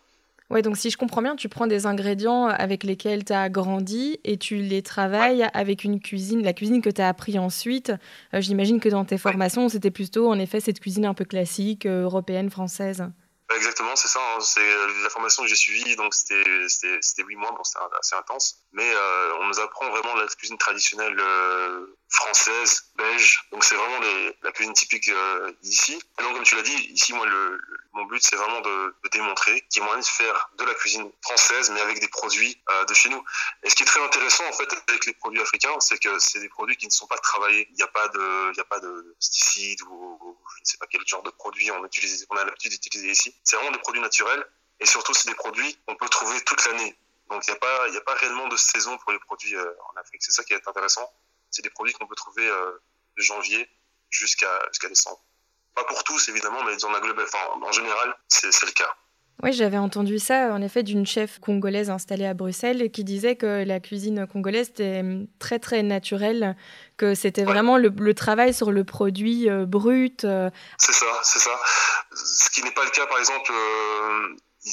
Ouais, 0.49 0.61
donc 0.61 0.77
si 0.77 0.89
je 0.89 0.97
comprends 0.97 1.21
bien, 1.21 1.35
tu 1.35 1.49
prends 1.49 1.67
des 1.67 1.85
ingrédients 1.85 2.45
avec 2.45 2.85
lesquels 2.85 3.25
tu 3.25 3.33
as 3.33 3.49
grandi 3.49 4.17
et 4.23 4.37
tu 4.37 4.55
les 4.55 4.81
travailles 4.81 5.45
avec 5.53 5.83
une 5.83 5.99
cuisine, 5.99 6.41
la 6.41 6.53
cuisine 6.53 6.81
que 6.81 6.89
tu 6.89 7.01
as 7.01 7.09
appris 7.09 7.37
ensuite. 7.37 7.91
J'imagine 8.31 8.79
que 8.79 8.87
dans 8.87 9.03
tes 9.03 9.17
formations, 9.17 9.67
c'était 9.67 9.91
plutôt 9.91 10.29
en 10.29 10.39
effet 10.39 10.61
cette 10.61 10.79
cuisine 10.79 11.05
un 11.05 11.13
peu 11.13 11.25
classique, 11.25 11.85
européenne, 11.85 12.49
française. 12.49 13.03
Exactement, 13.57 13.95
c'est 13.95 14.07
ça. 14.07 14.19
Hein. 14.19 14.39
C'est 14.41 14.61
euh, 14.61 15.03
la 15.03 15.09
formation 15.09 15.41
que 15.43 15.49
j'ai 15.49 15.55
suivie, 15.55 15.95
donc 15.95 16.13
c'était 16.13 16.43
huit 16.43 17.35
mois, 17.35 17.51
bon 17.51 17.63
c'était 17.63 17.83
assez 17.99 18.15
intense. 18.15 18.63
Mais 18.71 18.87
euh, 18.87 19.37
on 19.39 19.47
nous 19.47 19.59
apprend 19.59 19.89
vraiment 19.89 20.15
la 20.15 20.27
cuisine 20.27 20.57
traditionnelle 20.57 21.19
euh, 21.19 21.97
française, 22.09 22.91
belge. 22.95 23.43
Donc 23.51 23.63
c'est 23.63 23.75
vraiment 23.75 23.99
la 24.41 24.51
cuisine 24.51 24.73
typique 24.73 25.09
euh, 25.09 25.51
d'ici. 25.61 26.01
Et 26.19 26.23
donc 26.23 26.33
comme 26.33 26.43
tu 26.43 26.55
l'as 26.55 26.61
dit, 26.61 26.75
ici 26.91 27.13
moi 27.13 27.25
le, 27.25 27.61
mon 27.93 28.05
but 28.05 28.23
c'est 28.23 28.35
vraiment 28.35 28.61
de, 28.61 28.95
démontrer 29.11 29.61
qu'il 29.69 29.81
y 29.81 29.83
a 29.83 29.85
moyen 29.85 30.01
de 30.01 30.05
faire 30.05 30.49
de 30.57 30.63
la 30.65 30.73
cuisine 30.75 31.09
française, 31.21 31.69
mais 31.71 31.81
avec 31.81 31.99
des 31.99 32.07
produits 32.07 32.61
euh, 32.69 32.85
de 32.85 32.93
chez 32.93 33.09
nous. 33.09 33.23
Et 33.63 33.69
ce 33.69 33.75
qui 33.75 33.83
est 33.83 33.85
très 33.85 34.01
intéressant 34.01 34.45
en 34.47 34.53
fait 34.53 34.67
avec 34.87 35.05
les 35.05 35.13
produits 35.13 35.41
africains, 35.41 35.79
c'est 35.79 35.97
que 35.97 36.19
c'est 36.19 36.39
des 36.39 36.49
produits 36.49 36.77
qui 36.77 36.85
ne 36.85 36.91
sont 36.91 37.07
pas 37.07 37.17
travaillés. 37.17 37.67
Il 37.71 37.75
n'y 37.75 37.83
a 37.83 37.87
pas 37.87 38.07
de, 38.09 38.51
il 38.51 38.53
n'y 38.53 38.59
a 38.59 38.65
pas 38.65 38.79
de 38.79 39.15
pesticides 39.19 39.81
ou, 39.83 40.37
je 40.55 40.61
ne 40.61 40.65
sais 40.65 40.77
pas 40.77 40.87
quel 40.87 41.05
genre 41.05 41.23
de 41.23 41.29
produits 41.29 41.71
on 41.71 41.85
utilise, 41.85 42.25
on 42.29 42.37
a 42.37 42.45
l'habitude 42.45 42.71
d'utiliser 42.71 43.09
ici. 43.09 43.35
C'est 43.43 43.55
vraiment 43.55 43.71
des 43.71 43.79
produits 43.79 44.01
naturels 44.01 44.45
et 44.79 44.85
surtout 44.85 45.13
c'est 45.13 45.27
des 45.27 45.35
produits 45.35 45.77
qu'on 45.85 45.95
peut 45.95 46.09
trouver 46.09 46.39
toute 46.41 46.65
l'année. 46.65 46.95
Donc 47.29 47.45
il 47.45 47.51
n'y 47.51 47.57
a 47.57 47.59
pas, 47.59 47.89
n'y 47.89 47.97
a 47.97 48.01
pas 48.01 48.13
réellement 48.15 48.47
de 48.47 48.55
saison 48.55 48.97
pour 48.97 49.11
les 49.11 49.19
produits 49.19 49.55
euh, 49.55 49.73
en 49.93 49.99
Afrique. 49.99 50.23
C'est 50.23 50.31
ça 50.31 50.43
qui 50.43 50.53
est 50.53 50.67
intéressant 50.67 51.11
c'est 51.51 51.61
des 51.61 51.69
produits 51.69 51.93
qu'on 51.93 52.07
peut 52.07 52.15
trouver 52.15 52.47
euh, 52.47 52.71
de 53.17 53.21
janvier 53.21 53.67
jusqu'à 54.09 54.61
jusqu'à 54.69 54.89
décembre. 54.89 55.23
Pas 55.75 55.83
pour 55.83 56.03
tous 56.03 56.29
évidemment, 56.29 56.63
mais 56.63 56.75
dans 56.77 56.91
la 56.91 56.99
global, 56.99 57.25
enfin, 57.25 57.59
en 57.61 57.71
général, 57.71 58.15
c'est 58.27 58.65
le 58.65 58.71
cas. 58.71 58.95
Oui, 59.43 59.53
j'avais 59.53 59.77
entendu 59.77 60.17
ça 60.17 60.51
en 60.51 60.63
effet 60.63 60.81
d'une 60.81 61.05
chef 61.05 61.37
congolaise 61.39 61.91
installée 61.91 62.25
à 62.25 62.33
Bruxelles 62.33 62.89
qui 62.89 63.03
disait 63.03 63.35
que 63.35 63.63
la 63.63 63.79
cuisine 63.79 64.25
congolaise 64.25 64.69
était 64.69 65.01
hum, 65.01 65.27
très 65.37 65.59
très 65.59 65.83
naturelle, 65.83 66.57
que 66.97 67.13
c'était 67.13 67.43
vraiment 67.43 67.77
le, 67.77 68.13
travail 68.15 68.51
sur 68.51 68.71
le 68.71 68.83
produit 68.83 69.47
euh, 69.47 69.67
brut. 69.67 70.23
Euh. 70.23 70.49
C'est 70.79 70.93
ça, 70.93 71.05
c'est 71.21 71.39
ça. 71.39 71.51
Ce 72.15 72.49
qui 72.49 72.63
n'est 72.63 72.71
pas 72.71 72.83
le 72.83 72.89
cas 72.89 73.05
par 73.05 73.19
exemple 73.19 73.53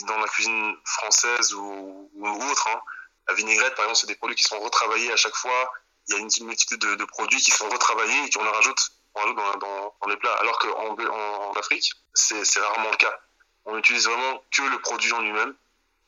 dans 0.03 0.19
la 0.19 0.27
cuisine 0.27 0.75
française 0.85 1.53
ou, 1.53 2.11
ou 2.15 2.27
autre. 2.27 2.69
Hein. 2.69 2.81
La 3.29 3.35
vinaigrette 3.35 3.75
par 3.75 3.85
exemple, 3.85 3.99
c'est 4.01 4.07
des 4.07 4.17
produits 4.17 4.37
qui 4.37 4.45
sont 4.45 4.59
retravaillés 4.59 5.13
à 5.13 5.17
chaque 5.17 5.37
fois 5.37 5.73
il 6.09 6.15
y 6.15 6.17
a 6.17 6.21
une 6.21 6.47
multitude 6.47 6.81
de, 6.81 7.05
produits 7.05 7.41
qui 7.41 7.51
sont 7.51 7.69
retravaillés 7.69 8.27
et 8.27 8.31
qu'on 8.31 8.45
rajoute, 8.45 8.91
on 9.15 9.21
rajoute 9.21 9.37
dans, 9.37 9.59
dans, 9.59 9.95
dans, 10.03 10.09
les 10.09 10.17
plats. 10.17 10.35
Alors 10.41 10.59
qu'en 10.59 10.97
en, 10.97 11.53
Afrique, 11.53 11.93
c'est 12.15 12.61
rarement 12.61 12.91
le 12.91 12.97
cas. 12.97 13.19
On 13.65 13.79
utilise 13.79 14.07
vraiment 14.07 14.43
que 14.51 14.63
le 14.63 14.79
produit 14.81 15.13
en 15.13 15.23
lui-même. 15.23 15.55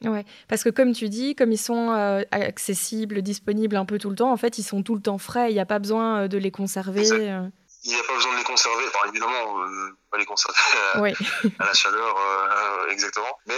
Ouais, 0.04 0.26
parce 0.48 0.62
que 0.62 0.68
comme 0.68 0.92
tu 0.92 1.08
dis, 1.08 1.34
comme 1.34 1.52
ils 1.52 1.58
sont 1.58 1.90
euh, 1.90 2.22
accessibles, 2.30 3.22
disponibles 3.22 3.76
un 3.76 3.86
peu 3.86 3.98
tout 3.98 4.10
le 4.10 4.16
temps, 4.16 4.30
en 4.30 4.36
fait, 4.36 4.58
ils 4.58 4.62
sont 4.62 4.82
tout 4.82 4.94
le 4.94 5.00
temps 5.00 5.16
frais. 5.16 5.50
Il 5.50 5.54
n'y 5.54 5.60
a 5.60 5.66
pas 5.66 5.78
besoin 5.78 6.24
euh, 6.24 6.28
de 6.28 6.36
les 6.36 6.50
conserver. 6.50 7.10
Euh. 7.12 7.48
Il 7.86 7.94
n'y 7.94 8.00
a 8.00 8.04
pas 8.04 8.14
besoin 8.14 8.32
de 8.32 8.38
les 8.38 8.44
conserver. 8.44 8.84
Enfin, 8.88 9.08
évidemment, 9.08 9.62
euh, 9.62 9.96
pas 10.10 10.18
les 10.18 10.24
conserver 10.24 10.58
à, 10.94 10.98
à 10.98 11.66
la 11.66 11.72
chaleur, 11.72 12.88
exactement. 12.90 13.38
Mais 13.46 13.54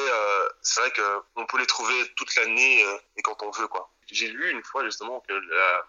c'est 0.63 0.81
vrai 0.81 0.93
qu'on 0.93 1.47
peut 1.47 1.59
les 1.59 1.67
trouver 1.67 1.95
toute 2.15 2.35
l'année 2.37 2.85
et 3.17 3.23
quand 3.23 3.43
on 3.43 3.51
veut, 3.51 3.69
quoi. 3.69 3.91
J'ai 4.11 4.29
lu 4.29 4.51
une 4.51 4.63
fois 4.63 4.85
justement 4.85 5.21
que 5.21 5.35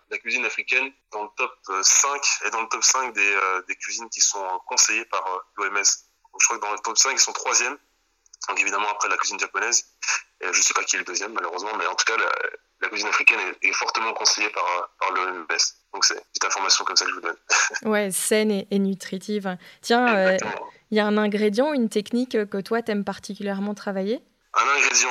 la, 0.10 0.18
cuisine 0.18 0.46
africaine 0.46 0.92
dans 1.12 1.24
le 1.24 1.30
top 1.38 1.54
5 1.82 2.22
est 2.46 2.50
dans 2.50 2.62
le 2.62 2.68
top 2.68 2.84
5 2.84 3.14
des, 3.14 3.34
euh, 3.34 3.62
des 3.68 3.76
cuisines 3.76 4.10
qui 4.10 4.20
sont 4.20 4.46
conseillées 4.68 5.06
par 5.06 5.26
euh, 5.26 5.40
l'OMS. 5.56 5.84
Je 6.40 6.46
crois 6.46 6.58
que 6.58 6.62
dans 6.62 6.74
le 6.74 6.80
top 6.80 6.98
5 6.98 7.12
ils 7.12 7.20
sont 7.20 7.32
troisième. 7.32 7.78
Donc 8.50 8.60
évidemment 8.60 8.90
après 8.90 9.08
la 9.08 9.18
cuisine 9.18 9.40
japonaise. 9.40 9.86
Je 10.42 10.48
ne 10.48 10.54
sais 10.54 10.74
pas 10.74 10.84
qui 10.84 10.98
est 10.98 11.00
le 11.00 11.06
deuxième 11.06 11.34
malheureusement, 11.34 11.76
mais 11.78 11.86
en 11.86 11.96
tout 11.96 12.06
cas 12.06 12.18
la, 12.18 12.30
cuisine 12.88 13.10
africaine 13.10 13.40
est, 13.62 13.74
fortement 13.74 14.14
conseillée 14.14 14.50
par, 14.50 14.64
par 15.00 15.12
l'OMS. 15.12 15.46
Donc 15.94 16.06
c'est 16.06 16.14
une 16.14 16.22
petite 16.22 16.46
information 16.46 16.86
comme 16.86 16.96
ça 16.96 17.06
que 17.06 17.12
je 17.12 17.16
vous 17.16 17.22
donne. 17.22 17.38
ouais, 17.92 18.12
saine 18.12 18.52
et, 18.52 18.80
nutritive. 18.80 19.58
Tiens, 19.82 20.16
euh, 20.16 20.38
il 20.92 20.98
y 20.98 21.02
a 21.02 21.06
un 21.06 21.18
ingrédient, 21.18 21.74
une 21.74 21.90
technique 21.90 22.38
que 22.50 22.62
toi 22.62 22.82
t'aimes 22.82 23.04
particulièrement 23.04 23.74
travailler? 23.74 24.22
Un 24.54 24.68
ingrédient 24.78 25.10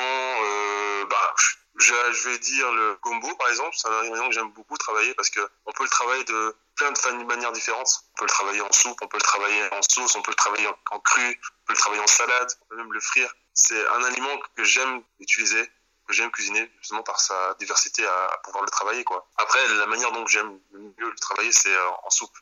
je, 1.79 2.29
vais 2.29 2.39
dire 2.39 2.73
le 2.73 2.99
gombo, 3.03 3.35
par 3.37 3.49
exemple. 3.49 3.75
C'est 3.77 3.89
un 3.89 4.01
ingrédient 4.01 4.29
que 4.29 4.35
j'aime 4.35 4.51
beaucoup 4.51 4.77
travailler 4.77 5.15
parce 5.15 5.31
qu'on 5.31 5.73
peut 5.73 5.85
le 5.85 5.89
travailler 5.89 6.25
de 6.25 6.57
plein 6.77 6.91
de 6.91 7.25
manières 7.25 7.53
différentes. 7.53 7.91
On 8.15 8.19
peut 8.19 8.25
le 8.25 8.31
travailler 8.31 8.61
en 8.61 8.73
soupe, 8.73 8.99
on 9.03 9.09
peut 9.09 9.17
le 9.17 9.23
travailler 9.23 9.63
en 9.73 9.83
sauce, 9.83 10.17
on 10.17 10.23
peut 10.23 10.31
le 10.31 10.37
travailler 10.37 10.67
en, 10.67 11.01
cru, 11.01 11.23
on 11.23 11.67
peut 11.67 11.73
le 11.73 11.77
travailler 11.77 12.03
en 12.03 12.07
salade, 12.07 12.53
on 12.63 12.67
peut 12.67 12.77
même 12.77 12.93
le 12.93 13.01
frire. 13.01 13.33
C'est 13.55 13.87
un 13.89 14.05
aliment 14.05 14.39
que 14.57 14.65
j'aime 14.65 15.03
utiliser, 15.21 15.71
que 16.09 16.15
j'aime 16.15 16.31
cuisiner, 16.31 16.71
justement 16.81 17.03
par 17.03 17.21
sa 17.21 17.55
diversité 17.61 18.05
à, 18.05 18.41
pouvoir 18.43 18.65
le 18.65 18.71
travailler. 18.71 19.05
Quoi. 19.05 19.29
Après, 19.37 19.61
la 19.69 19.87
manière 19.87 20.11
dont 20.11 20.27
j'aime 20.27 20.59
mieux 20.73 21.11
le 21.11 21.19
travailler, 21.21 21.53
c'est 21.53 21.75
euh, 21.75 21.91
en 22.03 22.11
soupe. 22.11 22.37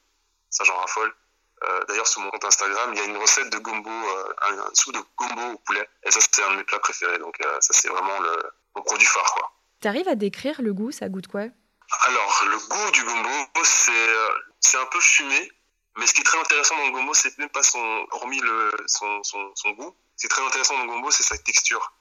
Ça, 0.50 0.64
j'en 0.64 0.76
raffole. 0.76 1.12
Euh, 1.64 1.85
D'ailleurs, 1.88 2.06
sur 2.06 2.20
mon 2.20 2.30
compte 2.30 2.44
Instagram, 2.44 2.90
il 2.92 2.99
y 2.99 3.02
a 3.02 3.04
une 3.04 3.16
recette 3.16 3.50
de 3.50 3.58
gombo, 3.58 3.90
euh, 3.90 4.35
un, 4.42 4.75
soupe 4.75 4.94
de 4.94 5.00
gombo 5.16 5.54
au 5.54 5.58
poulet. 5.58 5.88
Et 6.04 6.11
ça, 6.11 6.20
c'est 6.20 6.42
un 6.42 6.52
de 6.52 6.56
mes 6.56 6.64
plats 6.64 6.78
préférés. 6.78 7.18
Donc, 7.18 7.35
euh, 7.44 7.61
ça, 7.61 7.73
c'est 7.73 7.88
vraiment 7.88 8.20
le, 8.20 8.50
mon 8.76 8.82
produit 8.82 9.06
phare. 9.06 9.35
Quoi. 9.35 9.52
T'arrives 9.80 10.08
à 10.08 10.14
décrire 10.14 10.62
le 10.62 10.73
goût? 10.73 10.92
Ça 10.92 11.08
goûte 11.08 11.26
quoi? 11.26 11.42
Alors, 12.02 12.44
le 12.50 12.58
goût 12.58 12.90
du 12.92 13.04
gombo, 13.04 13.64
c'est 13.64 14.78
un 14.78 14.87
peu 14.87 15.00
fumé. 15.00 15.50
Mais 15.96 16.06
ce 16.06 16.12
qui 16.12 16.20
est 16.20 16.25
très 16.25 16.38
intéressant 16.38 16.76
dans 16.76 16.87
le 16.87 16.92
gombo, 16.92 17.14
c'est 17.14 17.37
même 17.38 17.49
pas 17.49 17.62
son, 17.62 18.06
hormis 18.11 18.40
le, 18.40 18.70
son, 18.87 19.23
son, 19.25 19.50
son 19.54 19.70
goût, 19.70 19.96
ce 20.16 20.23
qui 20.23 20.26
est 20.26 20.28
très 20.28 20.46
intéressant 20.46 20.76
dans 20.76 20.85
le 20.85 20.90
gombo, 20.90 21.11
c'est 21.11 21.23
sa 21.23 21.38
texture. 21.38 21.92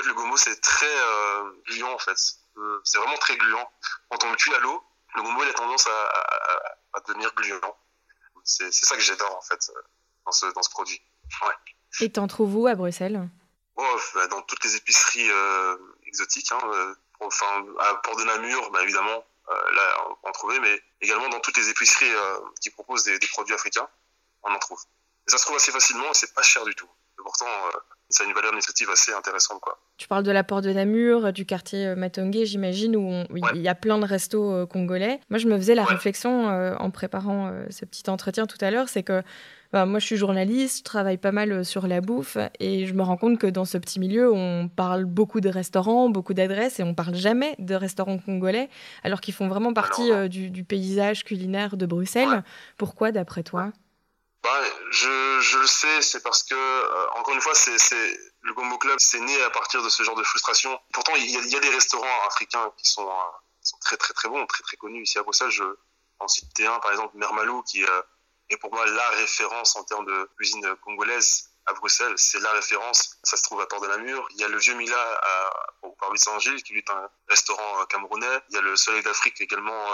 En 0.00 0.02
fait, 0.02 0.08
le 0.08 0.14
gombo, 0.14 0.36
c'est 0.36 0.60
très 0.60 0.86
gluant, 1.66 1.92
en 1.92 1.98
fait. 1.98 2.16
C'est 2.84 2.98
vraiment 2.98 3.18
très 3.18 3.36
gluant. 3.36 3.70
Quand 4.08 4.24
on 4.24 4.30
le 4.30 4.36
cuit 4.36 4.54
à 4.54 4.58
l'eau, 4.60 4.82
le 5.14 5.22
gombo, 5.22 5.42
il 5.42 5.48
a 5.48 5.52
tendance 5.52 5.86
à, 5.86 6.70
à, 6.94 7.00
devenir 7.08 7.34
gluant. 7.34 7.76
C'est 8.44 8.72
ça 8.72 8.96
que 8.96 9.02
j'adore, 9.02 9.36
en 9.36 9.42
fait, 9.42 9.70
dans 10.24 10.32
ce, 10.32 10.46
dans 10.46 10.62
ce 10.62 10.70
produit. 10.70 11.00
Ouais. 11.42 11.54
Et 12.00 12.10
t'en 12.12 12.26
trouves 12.26 12.56
où 12.56 12.66
à 12.66 12.74
Bruxelles? 12.74 13.28
Oh, 13.76 14.00
bah, 14.14 14.26
Dans 14.28 14.42
toutes 14.42 14.64
les 14.64 14.76
épiceries 14.76 15.28
exotiques. 16.06 16.52
Hein, 16.52 16.94
enfin, 17.20 17.66
à 17.80 17.94
Port 17.96 18.16
de 18.16 18.24
Namur, 18.24 18.70
bah, 18.70 18.82
évidemment, 18.82 19.24
là, 19.48 20.06
on 20.08 20.14
peut 20.14 20.28
en 20.28 20.32
trouver, 20.32 20.60
mais 20.60 20.82
également 21.00 21.28
dans 21.28 21.40
toutes 21.40 21.56
les 21.56 21.68
épiceries 21.68 22.12
qui 22.60 22.70
proposent 22.70 23.04
des, 23.04 23.18
des 23.18 23.26
produits 23.26 23.54
africains, 23.54 23.88
on 24.42 24.52
en 24.52 24.58
trouve 24.58 24.80
ça 25.30 25.38
se 25.38 25.44
trouve 25.44 25.56
assez 25.56 25.72
facilement 25.72 26.10
et 26.10 26.14
c'est 26.14 26.34
pas 26.34 26.42
cher 26.42 26.64
du 26.64 26.74
tout. 26.74 26.88
Pourtant, 27.30 27.46
euh, 27.46 27.78
ça 28.08 28.24
a 28.24 28.26
une 28.26 28.32
valeur 28.32 28.52
nutritive 28.52 28.90
assez 28.90 29.12
intéressante. 29.12 29.60
Quoi. 29.60 29.78
Tu 29.98 30.08
parles 30.08 30.24
de 30.24 30.32
la 30.32 30.42
porte 30.42 30.64
de 30.64 30.72
Namur, 30.72 31.32
du 31.32 31.46
quartier 31.46 31.86
euh, 31.86 31.94
Matongé, 31.94 32.44
j'imagine, 32.44 32.96
où 32.96 33.24
il 33.54 33.62
y 33.62 33.68
a 33.68 33.76
plein 33.76 33.98
de 33.98 34.04
restos 34.04 34.52
euh, 34.52 34.66
congolais. 34.66 35.20
Moi, 35.30 35.38
je 35.38 35.46
me 35.46 35.56
faisais 35.56 35.76
la 35.76 35.84
réflexion 35.84 36.48
en 36.48 36.90
préparant 36.90 37.52
ce 37.70 37.84
petit 37.84 38.10
entretien 38.10 38.46
tout 38.46 38.58
à 38.60 38.72
l'heure, 38.72 38.88
c'est 38.88 39.04
que 39.04 39.22
bah, 39.72 39.86
moi, 39.86 40.00
je 40.00 40.06
suis 40.06 40.16
journaliste, 40.16 40.78
je 40.78 40.82
travaille 40.82 41.18
pas 41.18 41.30
mal 41.30 41.64
sur 41.64 41.86
la 41.86 42.00
bouffe 42.00 42.36
et 42.58 42.84
je 42.86 42.94
me 42.94 43.02
rends 43.02 43.16
compte 43.16 43.38
que 43.38 43.46
dans 43.46 43.64
ce 43.64 43.78
petit 43.78 44.00
milieu, 44.00 44.32
on 44.32 44.68
parle 44.68 45.04
beaucoup 45.04 45.40
de 45.40 45.48
restaurants, 45.48 46.08
beaucoup 46.08 46.34
d'adresses 46.34 46.80
et 46.80 46.82
on 46.82 46.94
parle 46.94 47.14
jamais 47.14 47.54
de 47.60 47.76
restaurants 47.76 48.18
congolais, 48.18 48.68
alors 49.04 49.20
qu'ils 49.20 49.34
font 49.34 49.46
vraiment 49.46 49.72
partie 49.72 50.28
du, 50.28 50.64
paysage 50.64 51.22
culinaire 51.22 51.76
de 51.76 51.86
Bruxelles. 51.86 52.42
Pourquoi, 52.76 53.12
d'après 53.12 53.44
toi? 53.44 53.72
Bah, 54.42 54.62
je, 54.90 55.40
je 55.40 55.58
le 55.58 55.66
sais, 55.66 56.00
c'est 56.00 56.22
parce 56.22 56.42
que, 56.42 56.54
euh, 56.54 57.10
encore 57.16 57.34
une 57.34 57.42
fois, 57.42 57.54
c'est, 57.54 57.76
c'est, 57.78 58.18
le 58.40 58.54
Gombo 58.54 58.78
Club, 58.78 58.98
c'est 58.98 59.20
né 59.20 59.42
à 59.42 59.50
partir 59.50 59.82
de 59.82 59.88
ce 59.90 60.02
genre 60.02 60.14
de 60.14 60.22
frustration. 60.22 60.80
Pourtant, 60.92 61.14
il 61.16 61.30
y 61.30 61.36
a, 61.36 61.40
il 61.40 61.50
y 61.50 61.56
a 61.56 61.60
des 61.60 61.68
restaurants 61.68 62.26
africains 62.26 62.72
qui 62.78 62.88
sont, 62.88 63.06
euh, 63.06 63.22
sont, 63.62 63.76
très 63.80 63.98
très 63.98 64.14
très 64.14 64.28
bons, 64.30 64.46
très 64.46 64.62
très 64.62 64.78
connus 64.78 65.02
ici 65.02 65.18
à 65.18 65.22
Bruxelles. 65.22 65.50
Je 65.50 65.64
en 66.20 66.28
citer 66.28 66.66
un, 66.66 66.78
par 66.80 66.90
exemple, 66.90 67.16
Mermalou, 67.16 67.62
qui 67.62 67.84
euh, 67.84 68.02
est 68.50 68.56
pour 68.58 68.72
moi 68.72 68.86
la 68.86 69.08
référence 69.10 69.76
en 69.76 69.84
termes 69.84 70.04
de 70.06 70.30
cuisine 70.36 70.74
congolaise 70.84 71.50
à 71.66 71.72
Bruxelles. 71.74 72.14
C'est 72.16 72.40
la 72.40 72.52
référence. 72.52 73.18
Ça 73.22 73.36
se 73.36 73.42
trouve 73.42 73.60
à 73.60 73.66
Port 73.66 73.80
de 73.80 73.88
Namur. 73.88 74.26
Il 74.30 74.40
y 74.40 74.44
a 74.44 74.48
le 74.48 74.58
Vieux 74.58 74.74
Mila 74.74 75.00
à, 75.22 75.50
au 75.82 75.92
Parvis 75.92 76.18
Saint-Gilles, 76.18 76.62
qui 76.62 76.76
est 76.76 76.90
un 76.90 77.08
restaurant 77.28 77.86
camerounais. 77.86 78.40
Il 78.50 78.54
y 78.54 78.58
a 78.58 78.62
le 78.62 78.76
Soleil 78.76 79.02
d'Afrique 79.02 79.40
également 79.40 79.86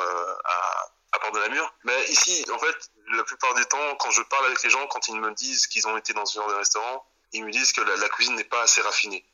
à 0.45 0.91
à 1.17 1.21
Port 1.21 1.33
de 1.33 1.41
Namur. 1.41 1.75
Mais 1.85 2.05
ici, 2.11 2.45
en 2.53 2.59
fait, 2.59 2.91
la 3.13 3.25
plupart 3.25 3.55
des 3.55 3.65
temps, 3.65 3.97
quand 3.97 4.11
je 4.11 4.23
parle 4.23 4.47
avec 4.47 4.63
les 4.63 4.71
gens, 4.71 4.87
quand 4.89 5.09
ils 5.09 5.21
me 5.21 5.33
disent 5.33 5.67
qu'ils 5.67 5.87
ont 5.89 5.97
été 5.97 6.13
dans 6.13 6.27
ce 6.27 6.35
genre 6.39 6.49
de 6.49 6.55
restaurant, 6.55 7.07
ils 7.33 7.45
me 7.45 7.51
disent 7.51 7.73
que 7.73 7.81
la, 7.81 8.09
cuisine 8.09 8.35
n'est 8.37 8.45
pas 8.45 8.63
assez 8.63 8.81
raffinée. 8.81 9.25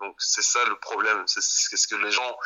Donc 0.00 0.16
c'est 0.18 0.42
ça 0.42 0.64
le 0.64 0.76
problème. 0.76 1.22
C'est 1.26 1.40
ce 1.42 1.86
que 1.88 1.96
les 1.96 2.10
gens 2.10 2.36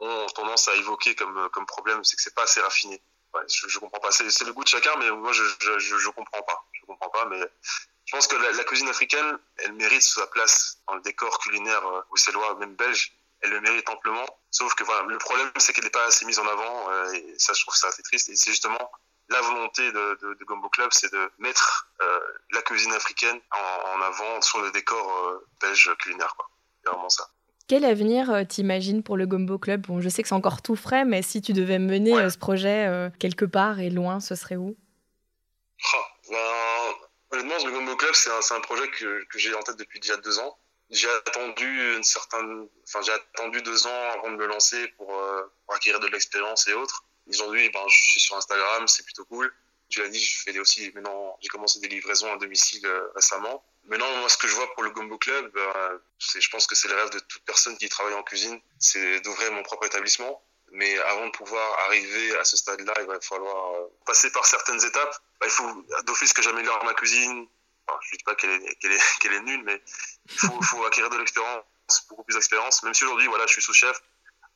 ont 0.00 0.26
tendance 0.34 0.68
à 0.68 0.74
évoquer 0.76 1.14
comme, 1.14 1.66
problème, 1.66 2.04
c'est 2.04 2.16
que 2.16 2.22
c'est 2.22 2.34
pas 2.34 2.44
assez 2.44 2.60
raffiné. 2.60 3.00
je, 3.48 3.68
je 3.68 3.78
comprends 3.78 4.00
pas. 4.00 4.10
C'est 4.10 4.44
le 4.44 4.52
goût 4.52 4.64
de 4.64 4.68
chacun, 4.68 4.94
mais 4.96 5.10
moi 5.10 5.32
je, 5.32 5.44
je, 5.60 5.78
je, 5.78 6.08
comprends 6.10 6.42
pas. 6.42 6.64
Je 6.72 6.86
comprends 6.86 7.10
pas, 7.10 7.26
mais 7.26 7.40
je 8.04 8.16
pense 8.16 8.26
que 8.26 8.36
la, 8.36 8.64
cuisine 8.64 8.88
africaine, 8.88 9.38
elle 9.56 9.72
mérite 9.74 10.02
sa 10.02 10.26
place 10.28 10.78
dans 10.86 10.94
le 10.94 11.02
décor 11.02 11.38
culinaire 11.40 11.86
euh, 11.86 12.02
bruxellois, 12.08 12.54
même 12.56 12.74
belge 12.74 13.17
elle 13.40 13.50
le 13.50 13.60
mérite 13.60 13.88
amplement. 13.88 14.26
Sauf 14.50 14.74
que 14.74 14.84
voilà, 14.84 15.06
le 15.06 15.18
problème, 15.18 15.50
c'est 15.58 15.72
qu'elle 15.72 15.84
n'est 15.84 15.90
pas 15.90 16.06
assez 16.06 16.24
mise 16.24 16.38
en 16.38 16.46
avant, 16.46 16.90
euh, 16.90 17.12
et 17.12 17.34
ça, 17.38 17.52
je 17.52 17.62
trouve 17.62 17.74
ça 17.74 17.88
assez 17.88 18.02
triste. 18.02 18.28
Et 18.28 18.36
c'est 18.36 18.50
justement 18.50 18.90
la 19.28 19.40
volonté 19.42 19.92
de, 19.92 20.18
de, 20.22 20.34
de 20.34 20.44
Gombo 20.44 20.68
Club, 20.70 20.88
c'est 20.92 21.12
de 21.12 21.30
mettre 21.38 21.88
euh, 22.00 22.20
la 22.52 22.62
cuisine 22.62 22.92
africaine 22.92 23.38
en, 23.52 24.00
avant 24.00 24.40
sur 24.40 24.60
le 24.62 24.70
décor 24.70 25.26
euh, 25.26 25.46
belge 25.60 25.94
culinaire. 25.98 26.34
C'est 26.82 26.90
vraiment 26.90 27.10
ça. 27.10 27.28
Quel 27.68 27.84
avenir 27.84 28.46
t'imagines 28.48 29.02
pour 29.02 29.18
le 29.18 29.26
Gombo 29.26 29.58
Club? 29.58 29.86
Bon, 29.86 30.00
Je 30.00 30.08
sais 30.08 30.22
que 30.22 30.28
c'est 30.28 30.34
encore 30.34 30.62
tout 30.62 30.76
frais, 30.76 31.04
mais 31.04 31.20
si 31.20 31.42
tu 31.42 31.52
devais 31.52 31.78
mener 31.78 32.30
ce 32.30 32.38
projet 32.38 33.10
quelque 33.20 33.44
part 33.44 33.78
et 33.78 33.90
loin, 33.90 34.20
ce 34.20 34.34
serait 34.34 34.56
où? 34.56 34.74
Oh, 35.94 35.98
ben, 36.30 36.38
Honnêtement, 37.30 37.62
le 37.66 37.72
Gombo 37.72 37.94
Club, 37.96 38.14
c'est 38.14 38.30
un, 38.30 38.56
un, 38.56 38.60
projet 38.60 38.88
que, 38.88 39.22
que 39.24 39.38
j'ai 39.38 39.54
en 39.54 39.60
tête 39.60 39.76
depuis 39.76 40.00
déjà 40.00 40.16
deux 40.16 40.38
ans 40.38 40.56
j'ai 40.90 41.10
attendu 41.10 41.96
une 41.96 42.02
certaine, 42.02 42.68
enfin 42.84 43.02
j'ai 43.02 43.12
attendu 43.12 43.60
deux 43.62 43.86
ans 43.86 44.10
avant 44.14 44.30
de 44.30 44.36
me 44.36 44.46
lancer 44.46 44.88
pour, 44.96 45.14
euh, 45.14 45.42
pour 45.64 45.74
acquérir 45.74 46.00
de 46.00 46.06
l'expérience 46.08 46.66
et 46.68 46.72
autres. 46.72 47.04
Aujourd'hui, 47.28 47.68
ben 47.70 47.80
je 47.88 48.10
suis 48.10 48.20
sur 48.20 48.36
Instagram, 48.36 48.88
c'est 48.88 49.04
plutôt 49.04 49.24
cool. 49.26 49.52
Tu 49.90 50.00
l'as 50.00 50.08
dit, 50.08 50.22
je 50.22 50.42
fais 50.42 50.58
aussi 50.58 50.90
maintenant, 50.94 51.38
j'ai 51.40 51.48
commencé 51.48 51.80
des 51.80 51.88
livraisons 51.88 52.32
à 52.32 52.36
domicile 52.36 52.86
euh, 52.86 53.08
récemment. 53.14 53.64
Maintenant, 53.86 54.10
moi, 54.16 54.28
ce 54.28 54.36
que 54.36 54.46
je 54.46 54.54
vois 54.54 54.70
pour 54.74 54.82
le 54.82 54.90
Gombo 54.90 55.16
Club, 55.16 55.50
ben, 55.52 56.00
c'est, 56.18 56.40
je 56.40 56.50
pense 56.50 56.66
que 56.66 56.74
c'est 56.74 56.88
le 56.88 56.94
rêve 56.94 57.10
de 57.10 57.18
toute 57.20 57.42
personne 57.44 57.76
qui 57.78 57.88
travaille 57.88 58.14
en 58.14 58.22
cuisine, 58.22 58.60
c'est 58.78 59.20
d'ouvrir 59.20 59.50
mon 59.52 59.62
propre 59.62 59.86
établissement. 59.86 60.42
Mais 60.72 60.98
avant 60.98 61.26
de 61.26 61.30
pouvoir 61.30 61.78
arriver 61.86 62.36
à 62.36 62.44
ce 62.44 62.58
stade-là, 62.58 62.92
il 63.00 63.06
va 63.06 63.18
falloir 63.20 63.74
euh, 63.74 63.86
passer 64.04 64.30
par 64.30 64.44
certaines 64.44 64.84
étapes. 64.84 65.18
Ben, 65.40 65.46
il 65.46 65.52
faut 65.52 65.84
d'office 66.04 66.34
que 66.34 66.42
j'améliore 66.42 66.84
ma 66.84 66.92
cuisine, 66.92 67.46
je 68.02 68.14
ne 68.14 68.18
dis 68.18 68.24
pas 68.24 68.34
qu'elle 69.20 69.32
est, 69.32 69.40
nulle, 69.40 69.62
mais 69.64 69.82
il 70.26 70.38
faut, 70.38 70.84
acquérir 70.84 71.10
de 71.10 71.18
l'expérience, 71.18 71.64
beaucoup 72.08 72.24
plus 72.24 72.34
d'expérience. 72.34 72.82
Même 72.82 72.94
si 72.94 73.04
aujourd'hui, 73.04 73.26
voilà, 73.26 73.46
je 73.46 73.52
suis 73.52 73.62
sous-chef 73.62 74.00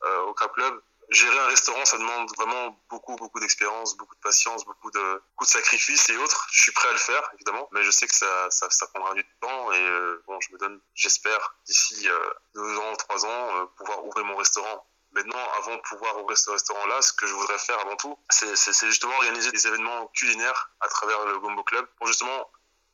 euh, 0.03 0.21
au 0.21 0.33
Crab 0.33 0.51
Club, 0.53 0.81
gérer 1.09 1.37
un 1.39 1.47
restaurant, 1.47 1.83
ça 1.85 1.97
demande 1.97 2.29
vraiment 2.37 2.77
beaucoup, 2.89 3.15
beaucoup 3.15 3.39
d'expérience, 3.39 3.95
beaucoup 3.97 4.15
de 4.15 4.21
patience, 4.21 4.65
beaucoup 4.65 4.91
de, 4.91 5.21
sacrifices 5.43 6.09
et 6.09 6.17
autres. 6.17 6.47
Je 6.51 6.61
suis 6.61 6.71
prêt 6.71 6.87
à 6.87 6.93
le 6.93 6.97
faire, 6.97 7.29
évidemment, 7.33 7.67
mais 7.73 7.83
je 7.83 7.91
sais 7.91 8.07
que 8.07 8.15
ça, 8.15 8.87
prendra 8.93 9.13
du 9.13 9.25
temps 9.41 9.71
et 9.73 9.77
euh, 9.77 10.23
bon, 10.25 10.39
je 10.39 10.53
me 10.53 10.57
donne, 10.57 10.79
j'espère, 10.95 11.55
d'ici 11.65 12.07
euh, 12.07 12.29
deux 12.55 12.77
ans, 12.77 12.95
trois 12.95 13.25
ans, 13.25 13.67
pouvoir 13.77 14.05
ouvrir 14.05 14.25
mon 14.25 14.37
restaurant. 14.37 14.85
Maintenant, 15.13 15.47
avant 15.59 15.75
de 15.75 15.81
pouvoir 15.81 16.19
ouvrir 16.23 16.37
ce 16.37 16.49
restaurant-là, 16.49 17.01
ce 17.01 17.13
que 17.13 17.27
je 17.27 17.33
voudrais 17.33 17.59
faire 17.59 17.79
avant 17.79 17.95
tout, 17.95 18.17
c'est, 18.29 18.55
c'est, 18.55 18.73
c'est 18.73 18.87
justement 18.87 19.13
organiser 19.15 19.51
des 19.51 19.67
événements 19.67 20.07
culinaires 20.07 20.71
à 20.79 20.87
travers 20.87 21.25
le 21.25 21.37
Gombo 21.39 21.63
Club 21.63 21.85
pour 21.97 22.07
justement 22.07 22.49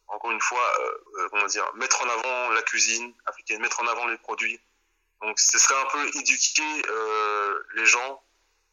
encore 0.09 0.31
une 0.31 0.41
fois, 0.41 0.61
euh, 0.79 0.97
euh, 1.17 1.29
comment 1.29 1.45
dire, 1.45 1.71
mettre 1.75 2.01
en 2.01 2.09
avant 2.09 2.49
la 2.49 2.61
cuisine 2.63 3.13
africaine, 3.25 3.61
mettre 3.61 3.79
en 3.81 3.87
avant 3.87 4.07
les 4.07 4.17
produits. 4.17 4.59
Donc, 5.21 5.39
ce 5.39 5.57
serait 5.57 5.79
un 5.79 5.85
peu 5.85 6.17
éduquer 6.17 6.81
euh, 6.87 7.63
les 7.75 7.85
gens 7.85 8.23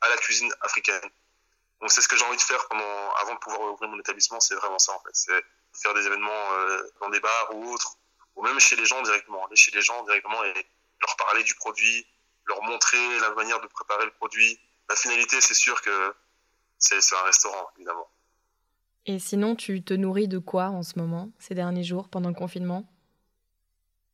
à 0.00 0.09
la 0.09 0.16
cuisine 0.16 0.52
africaine. 0.62 1.11
Donc, 1.81 1.90
c'est 1.93 2.00
ce 2.00 2.09
que 2.09 2.16
j'ai 2.16 2.25
envie 2.25 2.37
de 2.37 2.43
faire 2.43 2.66
pendant, 2.69 3.12
avant 3.16 3.35
de 3.35 3.38
pouvoir 3.38 3.61
ouvrir 3.73 3.90
mon 3.90 3.99
établissement. 4.00 4.40
C'est 4.40 4.55
vraiment 4.55 4.78
ça, 4.78 4.93
en 4.93 5.00
fait. 5.00 5.11
C'est 5.12 5.45
faire 5.75 5.93
des 5.93 6.07
événements 6.07 6.49
dans 7.00 7.11
des 7.11 7.21
bars 7.21 7.55
ou 7.55 7.75
autres, 7.75 7.97
ou 8.35 8.43
même 8.43 8.59
chez 8.59 8.76
les 8.76 8.87
gens 8.87 9.02
directement. 9.02 9.45
Aller 9.47 9.57
chez 9.57 9.73
les 9.73 9.83
gens 9.83 10.02
directement 10.05 10.43
et 10.45 10.55
leur 11.00 11.16
parler 11.16 11.43
du 11.43 11.55
produit, 11.55 12.07
leur 12.47 12.62
montrer 12.62 13.19
la 13.21 13.31
manière 13.31 13.61
de 13.61 13.66
préparer 13.66 14.07
le 14.07 14.12
produit. 14.12 14.59
La 14.88 14.97
finalité, 14.97 15.40
c'est 15.43 15.55
sûr 15.55 15.83
que 15.83 16.14
c'est 16.78 17.14
un 17.14 17.23
restaurant, 17.23 17.69
évidemment. 17.76 18.09
Et 19.06 19.20
sinon, 19.20 19.54
tu 19.54 19.82
te 19.82 19.94
nourris 19.94 20.26
de 20.26 20.38
quoi 20.38 20.66
en 20.66 20.82
ce 20.82 20.98
moment, 20.98 21.30
ces 21.38 21.54
derniers 21.54 21.84
jours, 21.84 22.08
pendant 22.08 22.28
le 22.28 22.34
confinement? 22.34 22.84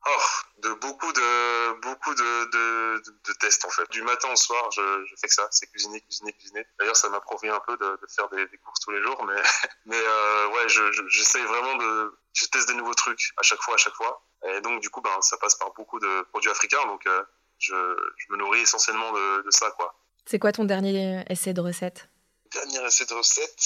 Oh, 0.06 0.10
de 0.58 0.68
beaucoup 0.74 1.12
de 1.12 1.80
beaucoup 1.80 2.14
de, 2.14 2.50
de, 2.50 3.02
de, 3.02 3.32
tests 3.40 3.64
en 3.64 3.70
fait. 3.70 3.88
Du 3.90 4.02
matin 4.02 4.28
au 4.32 4.36
soir, 4.36 4.70
je, 4.70 5.04
je 5.06 5.14
fais 5.20 5.28
que 5.28 5.34
ça, 5.34 5.48
c'est 5.50 5.66
cuisiner, 5.68 6.00
cuisiner, 6.00 6.32
cuisiner. 6.32 6.66
D'ailleurs, 6.78 6.96
ça 6.96 7.08
m'a 7.08 7.18
un 7.18 7.60
peu 7.66 7.76
de, 7.76 8.00
de 8.00 8.06
faire 8.08 8.28
des, 8.28 8.46
des, 8.48 8.58
courses 8.58 8.80
tous 8.80 8.90
les 8.90 9.02
jours, 9.02 9.24
mais 9.24 9.40
mais 9.86 9.96
euh, 9.96 10.48
ouais, 10.48 10.68
je 10.68 10.82
j'essaye 11.08 11.44
vraiment 11.44 11.76
de, 11.76 12.18
je 12.34 12.46
teste 12.46 12.68
des 12.68 12.74
nouveaux 12.74 12.94
trucs 12.94 13.32
à 13.36 13.42
chaque 13.42 13.62
fois, 13.62 13.74
à 13.74 13.78
chaque 13.78 13.94
fois. 13.94 14.24
Et 14.44 14.60
donc 14.60 14.80
du 14.80 14.90
coup, 14.90 15.00
ben 15.00 15.20
ça 15.22 15.36
passe 15.38 15.54
par 15.54 15.72
beaucoup 15.72 15.98
de 16.00 16.22
produits 16.30 16.50
africains, 16.50 16.84
donc 16.86 17.06
euh, 17.06 17.22
je, 17.58 17.74
je 18.18 18.32
me 18.32 18.38
nourris 18.38 18.60
essentiellement 18.60 19.12
de, 19.12 19.42
de 19.42 19.50
ça, 19.50 19.70
quoi. 19.72 19.94
C'est 20.26 20.38
quoi 20.38 20.52
ton 20.52 20.64
dernier 20.64 21.24
essai 21.28 21.54
de 21.54 21.60
recette? 21.60 22.08
Dernier 22.52 22.84
essai 22.86 23.06
de 23.06 23.14
recette, 23.14 23.64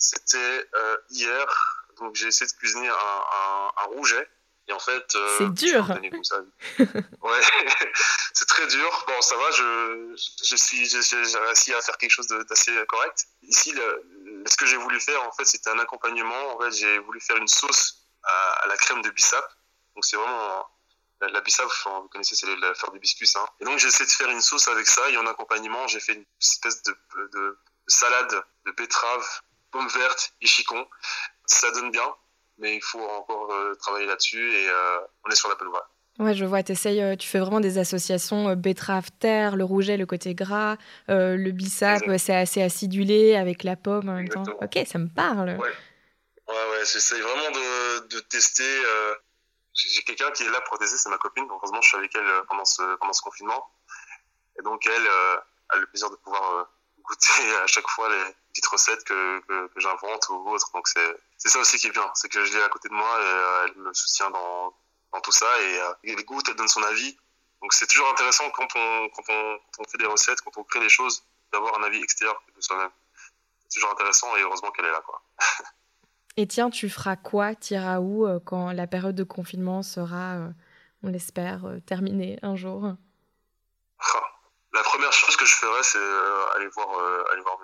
c'était 0.00 0.68
euh, 0.74 0.96
hier. 1.10 1.46
Donc 1.98 2.16
j'ai 2.16 2.26
essayé 2.28 2.50
de 2.50 2.56
cuisiner 2.56 2.88
un, 2.88 2.92
un, 2.92 3.72
un 3.76 3.84
rouget. 3.94 4.28
Et 4.66 4.72
en 4.72 4.78
fait, 4.78 5.14
euh, 5.14 5.38
c'est 5.38 5.52
dur. 5.52 5.86
ouais, 6.78 7.40
c'est 8.32 8.46
très 8.46 8.66
dur. 8.68 9.04
Bon, 9.06 9.20
ça 9.20 9.36
va. 9.36 9.50
Je, 9.50 10.16
je 10.44 10.56
suis, 10.56 10.86
j'ai 10.86 11.38
réussi 11.38 11.74
à 11.74 11.80
faire 11.80 11.98
quelque 11.98 12.10
chose 12.10 12.28
d'assez 12.28 12.72
correct. 12.86 13.26
Ici, 13.42 13.72
le, 13.72 14.44
ce 14.46 14.56
que 14.56 14.66
j'ai 14.66 14.76
voulu 14.76 15.00
faire, 15.00 15.22
en 15.22 15.32
fait, 15.32 15.44
c'était 15.44 15.70
un 15.70 15.78
accompagnement. 15.80 16.56
En 16.56 16.60
fait, 16.60 16.70
j'ai 16.70 16.98
voulu 17.00 17.20
faire 17.20 17.36
une 17.36 17.48
sauce 17.48 18.06
à, 18.22 18.52
à 18.64 18.66
la 18.68 18.76
crème 18.76 19.02
de 19.02 19.10
bissap. 19.10 19.44
Donc 19.94 20.04
c'est 20.04 20.16
vraiment 20.16 20.68
la, 21.20 21.40
bissap. 21.40 21.66
vous 21.84 22.08
connaissez, 22.08 22.36
c'est 22.36 22.46
la 22.46 22.74
fleur 22.74 22.92
d'hibiscus. 22.92 23.36
Hein. 23.36 23.46
Et 23.60 23.64
donc 23.64 23.78
j'ai 23.78 23.88
essayé 23.88 24.06
de 24.06 24.12
faire 24.12 24.30
une 24.30 24.40
sauce 24.40 24.68
avec 24.68 24.86
ça. 24.86 25.10
Et 25.10 25.16
en 25.16 25.26
accompagnement, 25.26 25.86
j'ai 25.88 26.00
fait 26.00 26.14
une 26.14 26.24
espèce 26.40 26.82
de, 26.84 26.96
de, 27.16 27.28
de 27.32 27.58
salade 27.88 28.44
de 28.66 28.70
betterave 28.72 29.26
pommes 29.70 29.88
vertes 29.88 30.32
et 30.40 30.46
chicon. 30.46 30.86
Ça 31.46 31.70
donne 31.72 31.90
bien, 31.90 32.14
mais 32.58 32.76
il 32.76 32.82
faut 32.82 33.00
encore 33.00 33.50
euh, 33.52 33.74
travailler 33.74 34.06
là-dessus 34.06 34.52
et 34.52 34.68
euh, 34.68 35.00
on 35.24 35.30
est 35.30 35.34
sur 35.34 35.48
la 35.48 35.54
bonne 35.56 35.68
voie. 35.68 35.88
Ouais, 36.18 36.34
je 36.34 36.44
vois, 36.44 36.58
euh, 36.58 37.16
tu 37.16 37.28
fais 37.28 37.38
vraiment 37.38 37.60
des 37.60 37.78
associations 37.78 38.54
betterave 38.54 39.10
terre, 39.18 39.56
le 39.56 39.64
rouget, 39.64 39.96
le 39.96 40.04
côté 40.04 40.34
gras, 40.34 40.76
le 41.08 41.50
bissap, 41.50 42.02
c'est 42.18 42.36
assez 42.36 42.62
acidulé 42.62 43.36
avec 43.36 43.64
la 43.64 43.76
pomme 43.76 44.08
en 44.08 44.14
même 44.14 44.28
temps. 44.28 44.44
Ok, 44.60 44.78
ça 44.86 44.98
me 44.98 45.08
parle. 45.08 45.50
Ouais, 45.50 45.56
ouais, 45.56 46.54
ouais 46.54 46.84
j'essaye 46.92 47.20
vraiment 47.20 47.50
de, 47.50 48.08
de 48.08 48.20
tester 48.20 48.82
j'ai 49.72 50.02
quelqu'un 50.02 50.30
qui 50.32 50.42
est 50.42 50.50
là 50.50 50.60
pour 50.62 50.78
t'aider, 50.78 50.90
c'est 50.90 51.08
ma 51.08 51.16
copine. 51.16 51.46
Heureusement, 51.48 51.80
je 51.80 51.88
suis 51.88 51.96
avec 51.96 52.14
elle 52.14 52.28
pendant 52.48 52.66
ce, 52.66 52.96
pendant 52.96 53.12
ce 53.14 53.22
confinement. 53.22 53.70
Et 54.58 54.62
donc, 54.62 54.86
elle 54.86 55.06
a 55.06 55.76
le 55.78 55.86
plaisir 55.86 56.10
de 56.10 56.16
pouvoir 56.16 56.68
goûter 57.02 57.56
à 57.62 57.66
chaque 57.66 57.88
fois 57.88 58.10
les 58.10 58.34
petites 58.52 58.66
recettes 58.66 59.04
que, 59.04 59.40
que, 59.40 59.80
j'invente 59.80 60.28
ou 60.30 60.50
autre. 60.50 60.70
Donc, 60.74 60.88
c'est 60.88 61.48
ça 61.48 61.58
aussi 61.58 61.78
qui 61.78 61.88
est 61.88 61.92
bien. 61.92 62.10
C'est 62.14 62.28
que 62.28 62.44
je 62.44 62.56
l'ai 62.56 62.62
à 62.62 62.68
côté 62.68 62.88
de 62.88 62.94
moi 62.94 63.18
et 63.20 63.70
elle 63.70 63.82
me 63.82 63.92
soutient 63.94 64.30
dans, 64.30 64.74
dans 65.12 65.20
tout 65.20 65.32
ça. 65.32 65.46
Et 65.62 66.10
elle 66.10 66.24
goûte, 66.24 66.46
elle 66.48 66.56
donne 66.56 66.68
son 66.68 66.82
avis. 66.82 67.16
Donc, 67.62 67.72
c'est 67.72 67.86
toujours 67.86 68.08
intéressant 68.08 68.48
quand 68.50 68.68
on, 68.74 69.08
quand, 69.10 69.24
on, 69.28 69.58
quand 69.72 69.82
on 69.86 69.88
fait 69.88 69.98
des 69.98 70.06
recettes, 70.06 70.40
quand 70.40 70.56
on 70.56 70.64
crée 70.64 70.80
des 70.80 70.88
choses, 70.88 71.22
d'avoir 71.52 71.78
un 71.78 71.82
avis 71.82 72.02
extérieur 72.02 72.42
de 72.56 72.60
soi-même. 72.60 72.90
C'est 73.68 73.78
toujours 73.78 73.92
intéressant 73.92 74.34
et 74.36 74.42
heureusement 74.42 74.70
qu'elle 74.70 74.86
est 74.86 74.92
là. 74.92 75.02
Quoi. 75.04 75.22
et 76.36 76.46
tiens, 76.46 76.70
tu 76.70 76.88
feras 76.88 77.16
quoi, 77.16 77.54
t'iras 77.54 77.98
où 77.98 78.26
euh, 78.26 78.40
quand 78.40 78.72
la 78.72 78.86
période 78.86 79.14
de 79.14 79.24
confinement 79.24 79.82
sera, 79.82 80.36
euh, 80.36 80.48
on 81.02 81.08
l'espère, 81.08 81.66
euh, 81.66 81.80
terminée 81.80 82.38
un 82.42 82.56
jour? 82.56 82.94
La 84.72 84.84
première 84.84 85.12
chose 85.12 85.36
que 85.36 85.44
je 85.44 85.56
ferais, 85.56 85.82
c'est 85.82 85.98
aller 86.54 86.68
voir, 86.68 86.88
aller 87.32 87.42
voir 87.42 87.58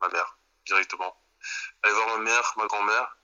ma 0.00 0.08
mère 0.08 0.38
directement. 0.66 1.16
Aller 1.82 1.94
voir 1.94 2.08
ma 2.08 2.18
mère, 2.18 2.52
ma 2.56 2.66
grand-mère, 2.66 3.16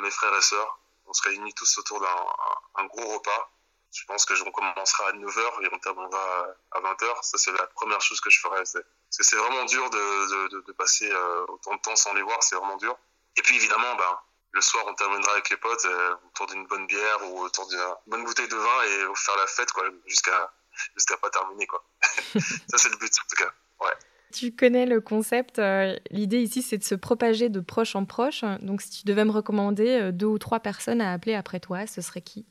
mes 0.00 0.10
frères 0.10 0.34
et 0.36 0.42
sœurs. 0.42 0.78
On 1.06 1.12
se 1.12 1.22
réunit 1.22 1.54
tous 1.54 1.78
autour 1.78 2.00
d'un 2.00 2.84
gros 2.86 3.14
repas 3.14 3.50
je 3.92 4.04
pense 4.04 4.24
que 4.24 4.34
on 4.46 4.50
commencera 4.50 5.08
à 5.08 5.12
9h 5.12 5.62
et 5.62 5.68
on 5.72 5.78
terminera 5.78 6.46
à 6.72 6.80
20h. 6.80 7.22
Ça, 7.22 7.38
c'est 7.38 7.52
la 7.52 7.66
première 7.68 8.00
chose 8.00 8.20
que 8.20 8.30
je 8.30 8.38
ferai. 8.38 8.58
Parce 8.58 8.72
que 8.72 9.24
c'est 9.24 9.36
vraiment 9.36 9.64
dur 9.64 9.88
de, 9.90 10.72
passer 10.72 11.10
euh, 11.10 11.46
autant 11.48 11.74
de 11.74 11.80
temps 11.80 11.96
sans 11.96 12.12
les 12.14 12.22
voir, 12.22 12.42
c'est 12.42 12.56
vraiment 12.56 12.76
dur. 12.76 12.96
Et 13.36 13.42
puis 13.42 13.56
évidemment, 13.56 13.94
ben, 13.96 14.20
le 14.52 14.60
soir, 14.60 14.84
on 14.86 14.94
terminera 14.94 15.32
avec 15.32 15.48
les 15.50 15.56
potes 15.56 15.84
euh, 15.86 16.14
autour 16.26 16.46
d'une 16.46 16.66
bonne 16.66 16.86
bière 16.86 17.30
ou 17.30 17.42
autour 17.42 17.66
d'une 17.68 17.94
bonne 18.06 18.24
bouteille 18.24 18.48
de 18.48 18.56
vin 18.56 18.82
et 18.82 19.16
faire 19.16 19.36
la 19.36 19.46
fête 19.46 19.70
jusqu'à 20.06 20.52
jusqu'à 20.94 21.16
pas 21.16 21.30
terminer. 21.30 21.66
Ça, 22.70 22.78
c'est 22.78 22.90
le 22.90 22.96
but, 22.96 23.12
en 23.12 23.28
tout 23.28 23.44
cas. 23.44 23.52
Ouais. 23.80 23.94
Tu 24.32 24.54
connais 24.54 24.86
le 24.86 25.00
concept. 25.00 25.58
Euh, 25.58 25.96
l'idée 26.10 26.40
ici, 26.40 26.62
c'est 26.62 26.78
de 26.78 26.84
se 26.84 26.94
propager 26.94 27.48
de 27.48 27.60
proche 27.60 27.96
en 27.96 28.04
proche. 28.04 28.44
Donc, 28.60 28.82
si 28.82 28.90
tu 28.90 29.04
devais 29.04 29.24
me 29.24 29.30
recommander 29.30 30.12
deux 30.12 30.26
ou 30.26 30.38
trois 30.38 30.60
personnes 30.60 31.00
à 31.00 31.12
appeler 31.12 31.34
après 31.34 31.60
toi, 31.60 31.86
ce 31.86 32.00
serait 32.00 32.22
qui? 32.22 32.46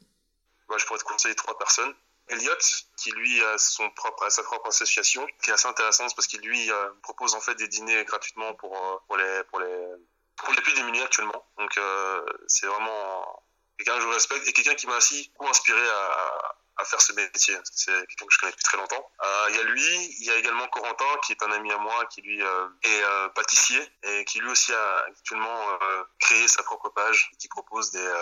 Moi, 0.70 0.78
je 0.78 0.86
pourrais 0.86 1.00
te 1.00 1.04
conseiller 1.04 1.36
trois 1.36 1.58
personnes. 1.58 1.94
Elliot, 2.30 2.58
qui 2.98 3.12
lui 3.12 3.42
a 3.42 3.58
son 3.58 3.90
propre, 3.92 4.30
sa 4.30 4.44
propre 4.44 4.68
association, 4.68 5.26
qui 5.42 5.50
est 5.50 5.54
assez 5.54 5.68
intéressante 5.68 6.14
parce 6.16 6.28
qu'il 6.28 6.42
lui 6.42 6.70
euh, 6.70 6.90
propose 7.02 7.36
en 7.36 7.40
fait 7.40 7.56
des 7.56 7.68
dîners 7.68 8.04
gratuitement 8.04 8.54
pour, 8.56 8.76
euh, 8.76 9.18
les 9.20 10.62
plus 10.62 10.74
démunis 10.74 11.02
actuellement. 11.02 11.46
Donc 11.58 11.78
euh, 11.78 12.26
c'est 12.48 12.68
vraiment 12.68 13.44
quelqu'un 13.78 13.96
que 13.96 14.02
je 14.02 14.08
respecte 14.08 14.48
et 14.48 14.54
quelqu'un 14.54 14.76
qui 14.76 14.88
m'a 14.88 14.98
aussi 14.98 15.32
beaucoup 15.34 15.50
inspiré 15.50 15.80
à, 15.80 16.56
à 16.78 16.86
faire 16.86 17.02
ce 17.02 17.14
métier. 17.14 17.56
C'est 17.64 17.92
quelqu'un 17.92 18.26
que 18.26 18.34
je 18.34 18.40
connais 18.40 18.52
depuis 18.52 18.64
très 18.64 18.78
longtemps. 18.78 19.12
Il 19.50 19.56
y 19.56 19.60
a 19.60 19.64
lui, 19.64 20.16
il 20.20 20.26
y 20.26 20.32
a 20.32 20.36
également 20.36 20.68
Corentin, 20.68 21.06
qui 21.26 21.34
est 21.34 21.44
un 21.44 21.52
ami 21.52 21.72
à 21.72 21.78
moi, 21.78 22.06
qui 22.06 22.22
lui 22.22 22.42
est 22.42 23.34
pâtissier 23.36 23.82
et 24.04 24.26
qui 24.26 24.40
lui 24.40 24.50
aussi 24.50 24.74
a 24.74 25.06
actuellement 25.08 25.80
créé 26.20 26.48
sa 26.48 26.64
propre 26.64 26.90
page, 26.90 27.32
qui 27.40 27.48
propose 27.48 27.92
des, 27.92 28.14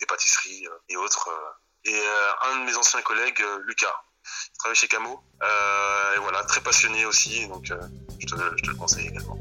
des 0.00 0.06
pâtisseries 0.06 0.68
et 0.88 0.96
autres 0.96 1.30
et 1.84 1.94
euh, 1.94 2.50
un 2.50 2.60
de 2.60 2.64
mes 2.64 2.76
anciens 2.76 3.02
collègues, 3.02 3.40
euh, 3.40 3.58
Lucas, 3.66 3.94
qui 4.52 4.58
travaille 4.58 4.76
chez 4.76 4.88
Camo. 4.88 5.22
Euh, 5.42 6.16
et 6.16 6.18
voilà, 6.18 6.42
très 6.44 6.60
passionné 6.60 7.04
aussi, 7.06 7.46
donc 7.48 7.64
je 7.66 7.74
te, 8.26 8.34
je 8.56 8.62
te 8.62 8.70
le 8.70 8.76
conseille 8.76 9.08
également. 9.08 9.38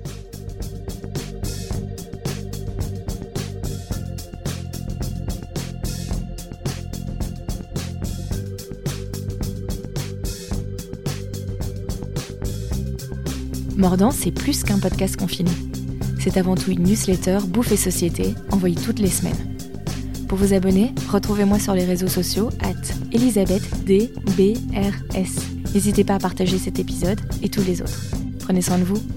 Mordant, 13.77 14.09
c'est 14.09 14.31
plus 14.31 14.63
qu'un 14.63 14.79
podcast 14.79 15.17
confiné. 15.17 15.51
C'est 16.19 16.37
avant 16.37 16.55
tout 16.55 16.71
une 16.71 16.81
newsletter 16.81 17.37
Bouffe 17.47 17.71
et 17.71 17.77
Société, 17.77 18.33
envoyée 18.51 18.75
toutes 18.75 18.97
les 18.97 19.07
semaines. 19.07 19.55
Pour 20.27 20.39
vous 20.39 20.53
abonner, 20.53 20.93
retrouvez-moi 21.09 21.59
sur 21.59 21.75
les 21.75 21.85
réseaux 21.85 22.07
sociaux 22.07 22.49
at 22.63 22.73
elisabethdbrs. 23.13 24.95
N'hésitez 25.73 26.03
pas 26.03 26.15
à 26.15 26.19
partager 26.19 26.57
cet 26.57 26.79
épisode 26.79 27.21
et 27.43 27.49
tous 27.49 27.63
les 27.63 27.83
autres. 27.83 28.01
Prenez 28.39 28.63
soin 28.63 28.79
de 28.79 28.83
vous. 28.83 29.16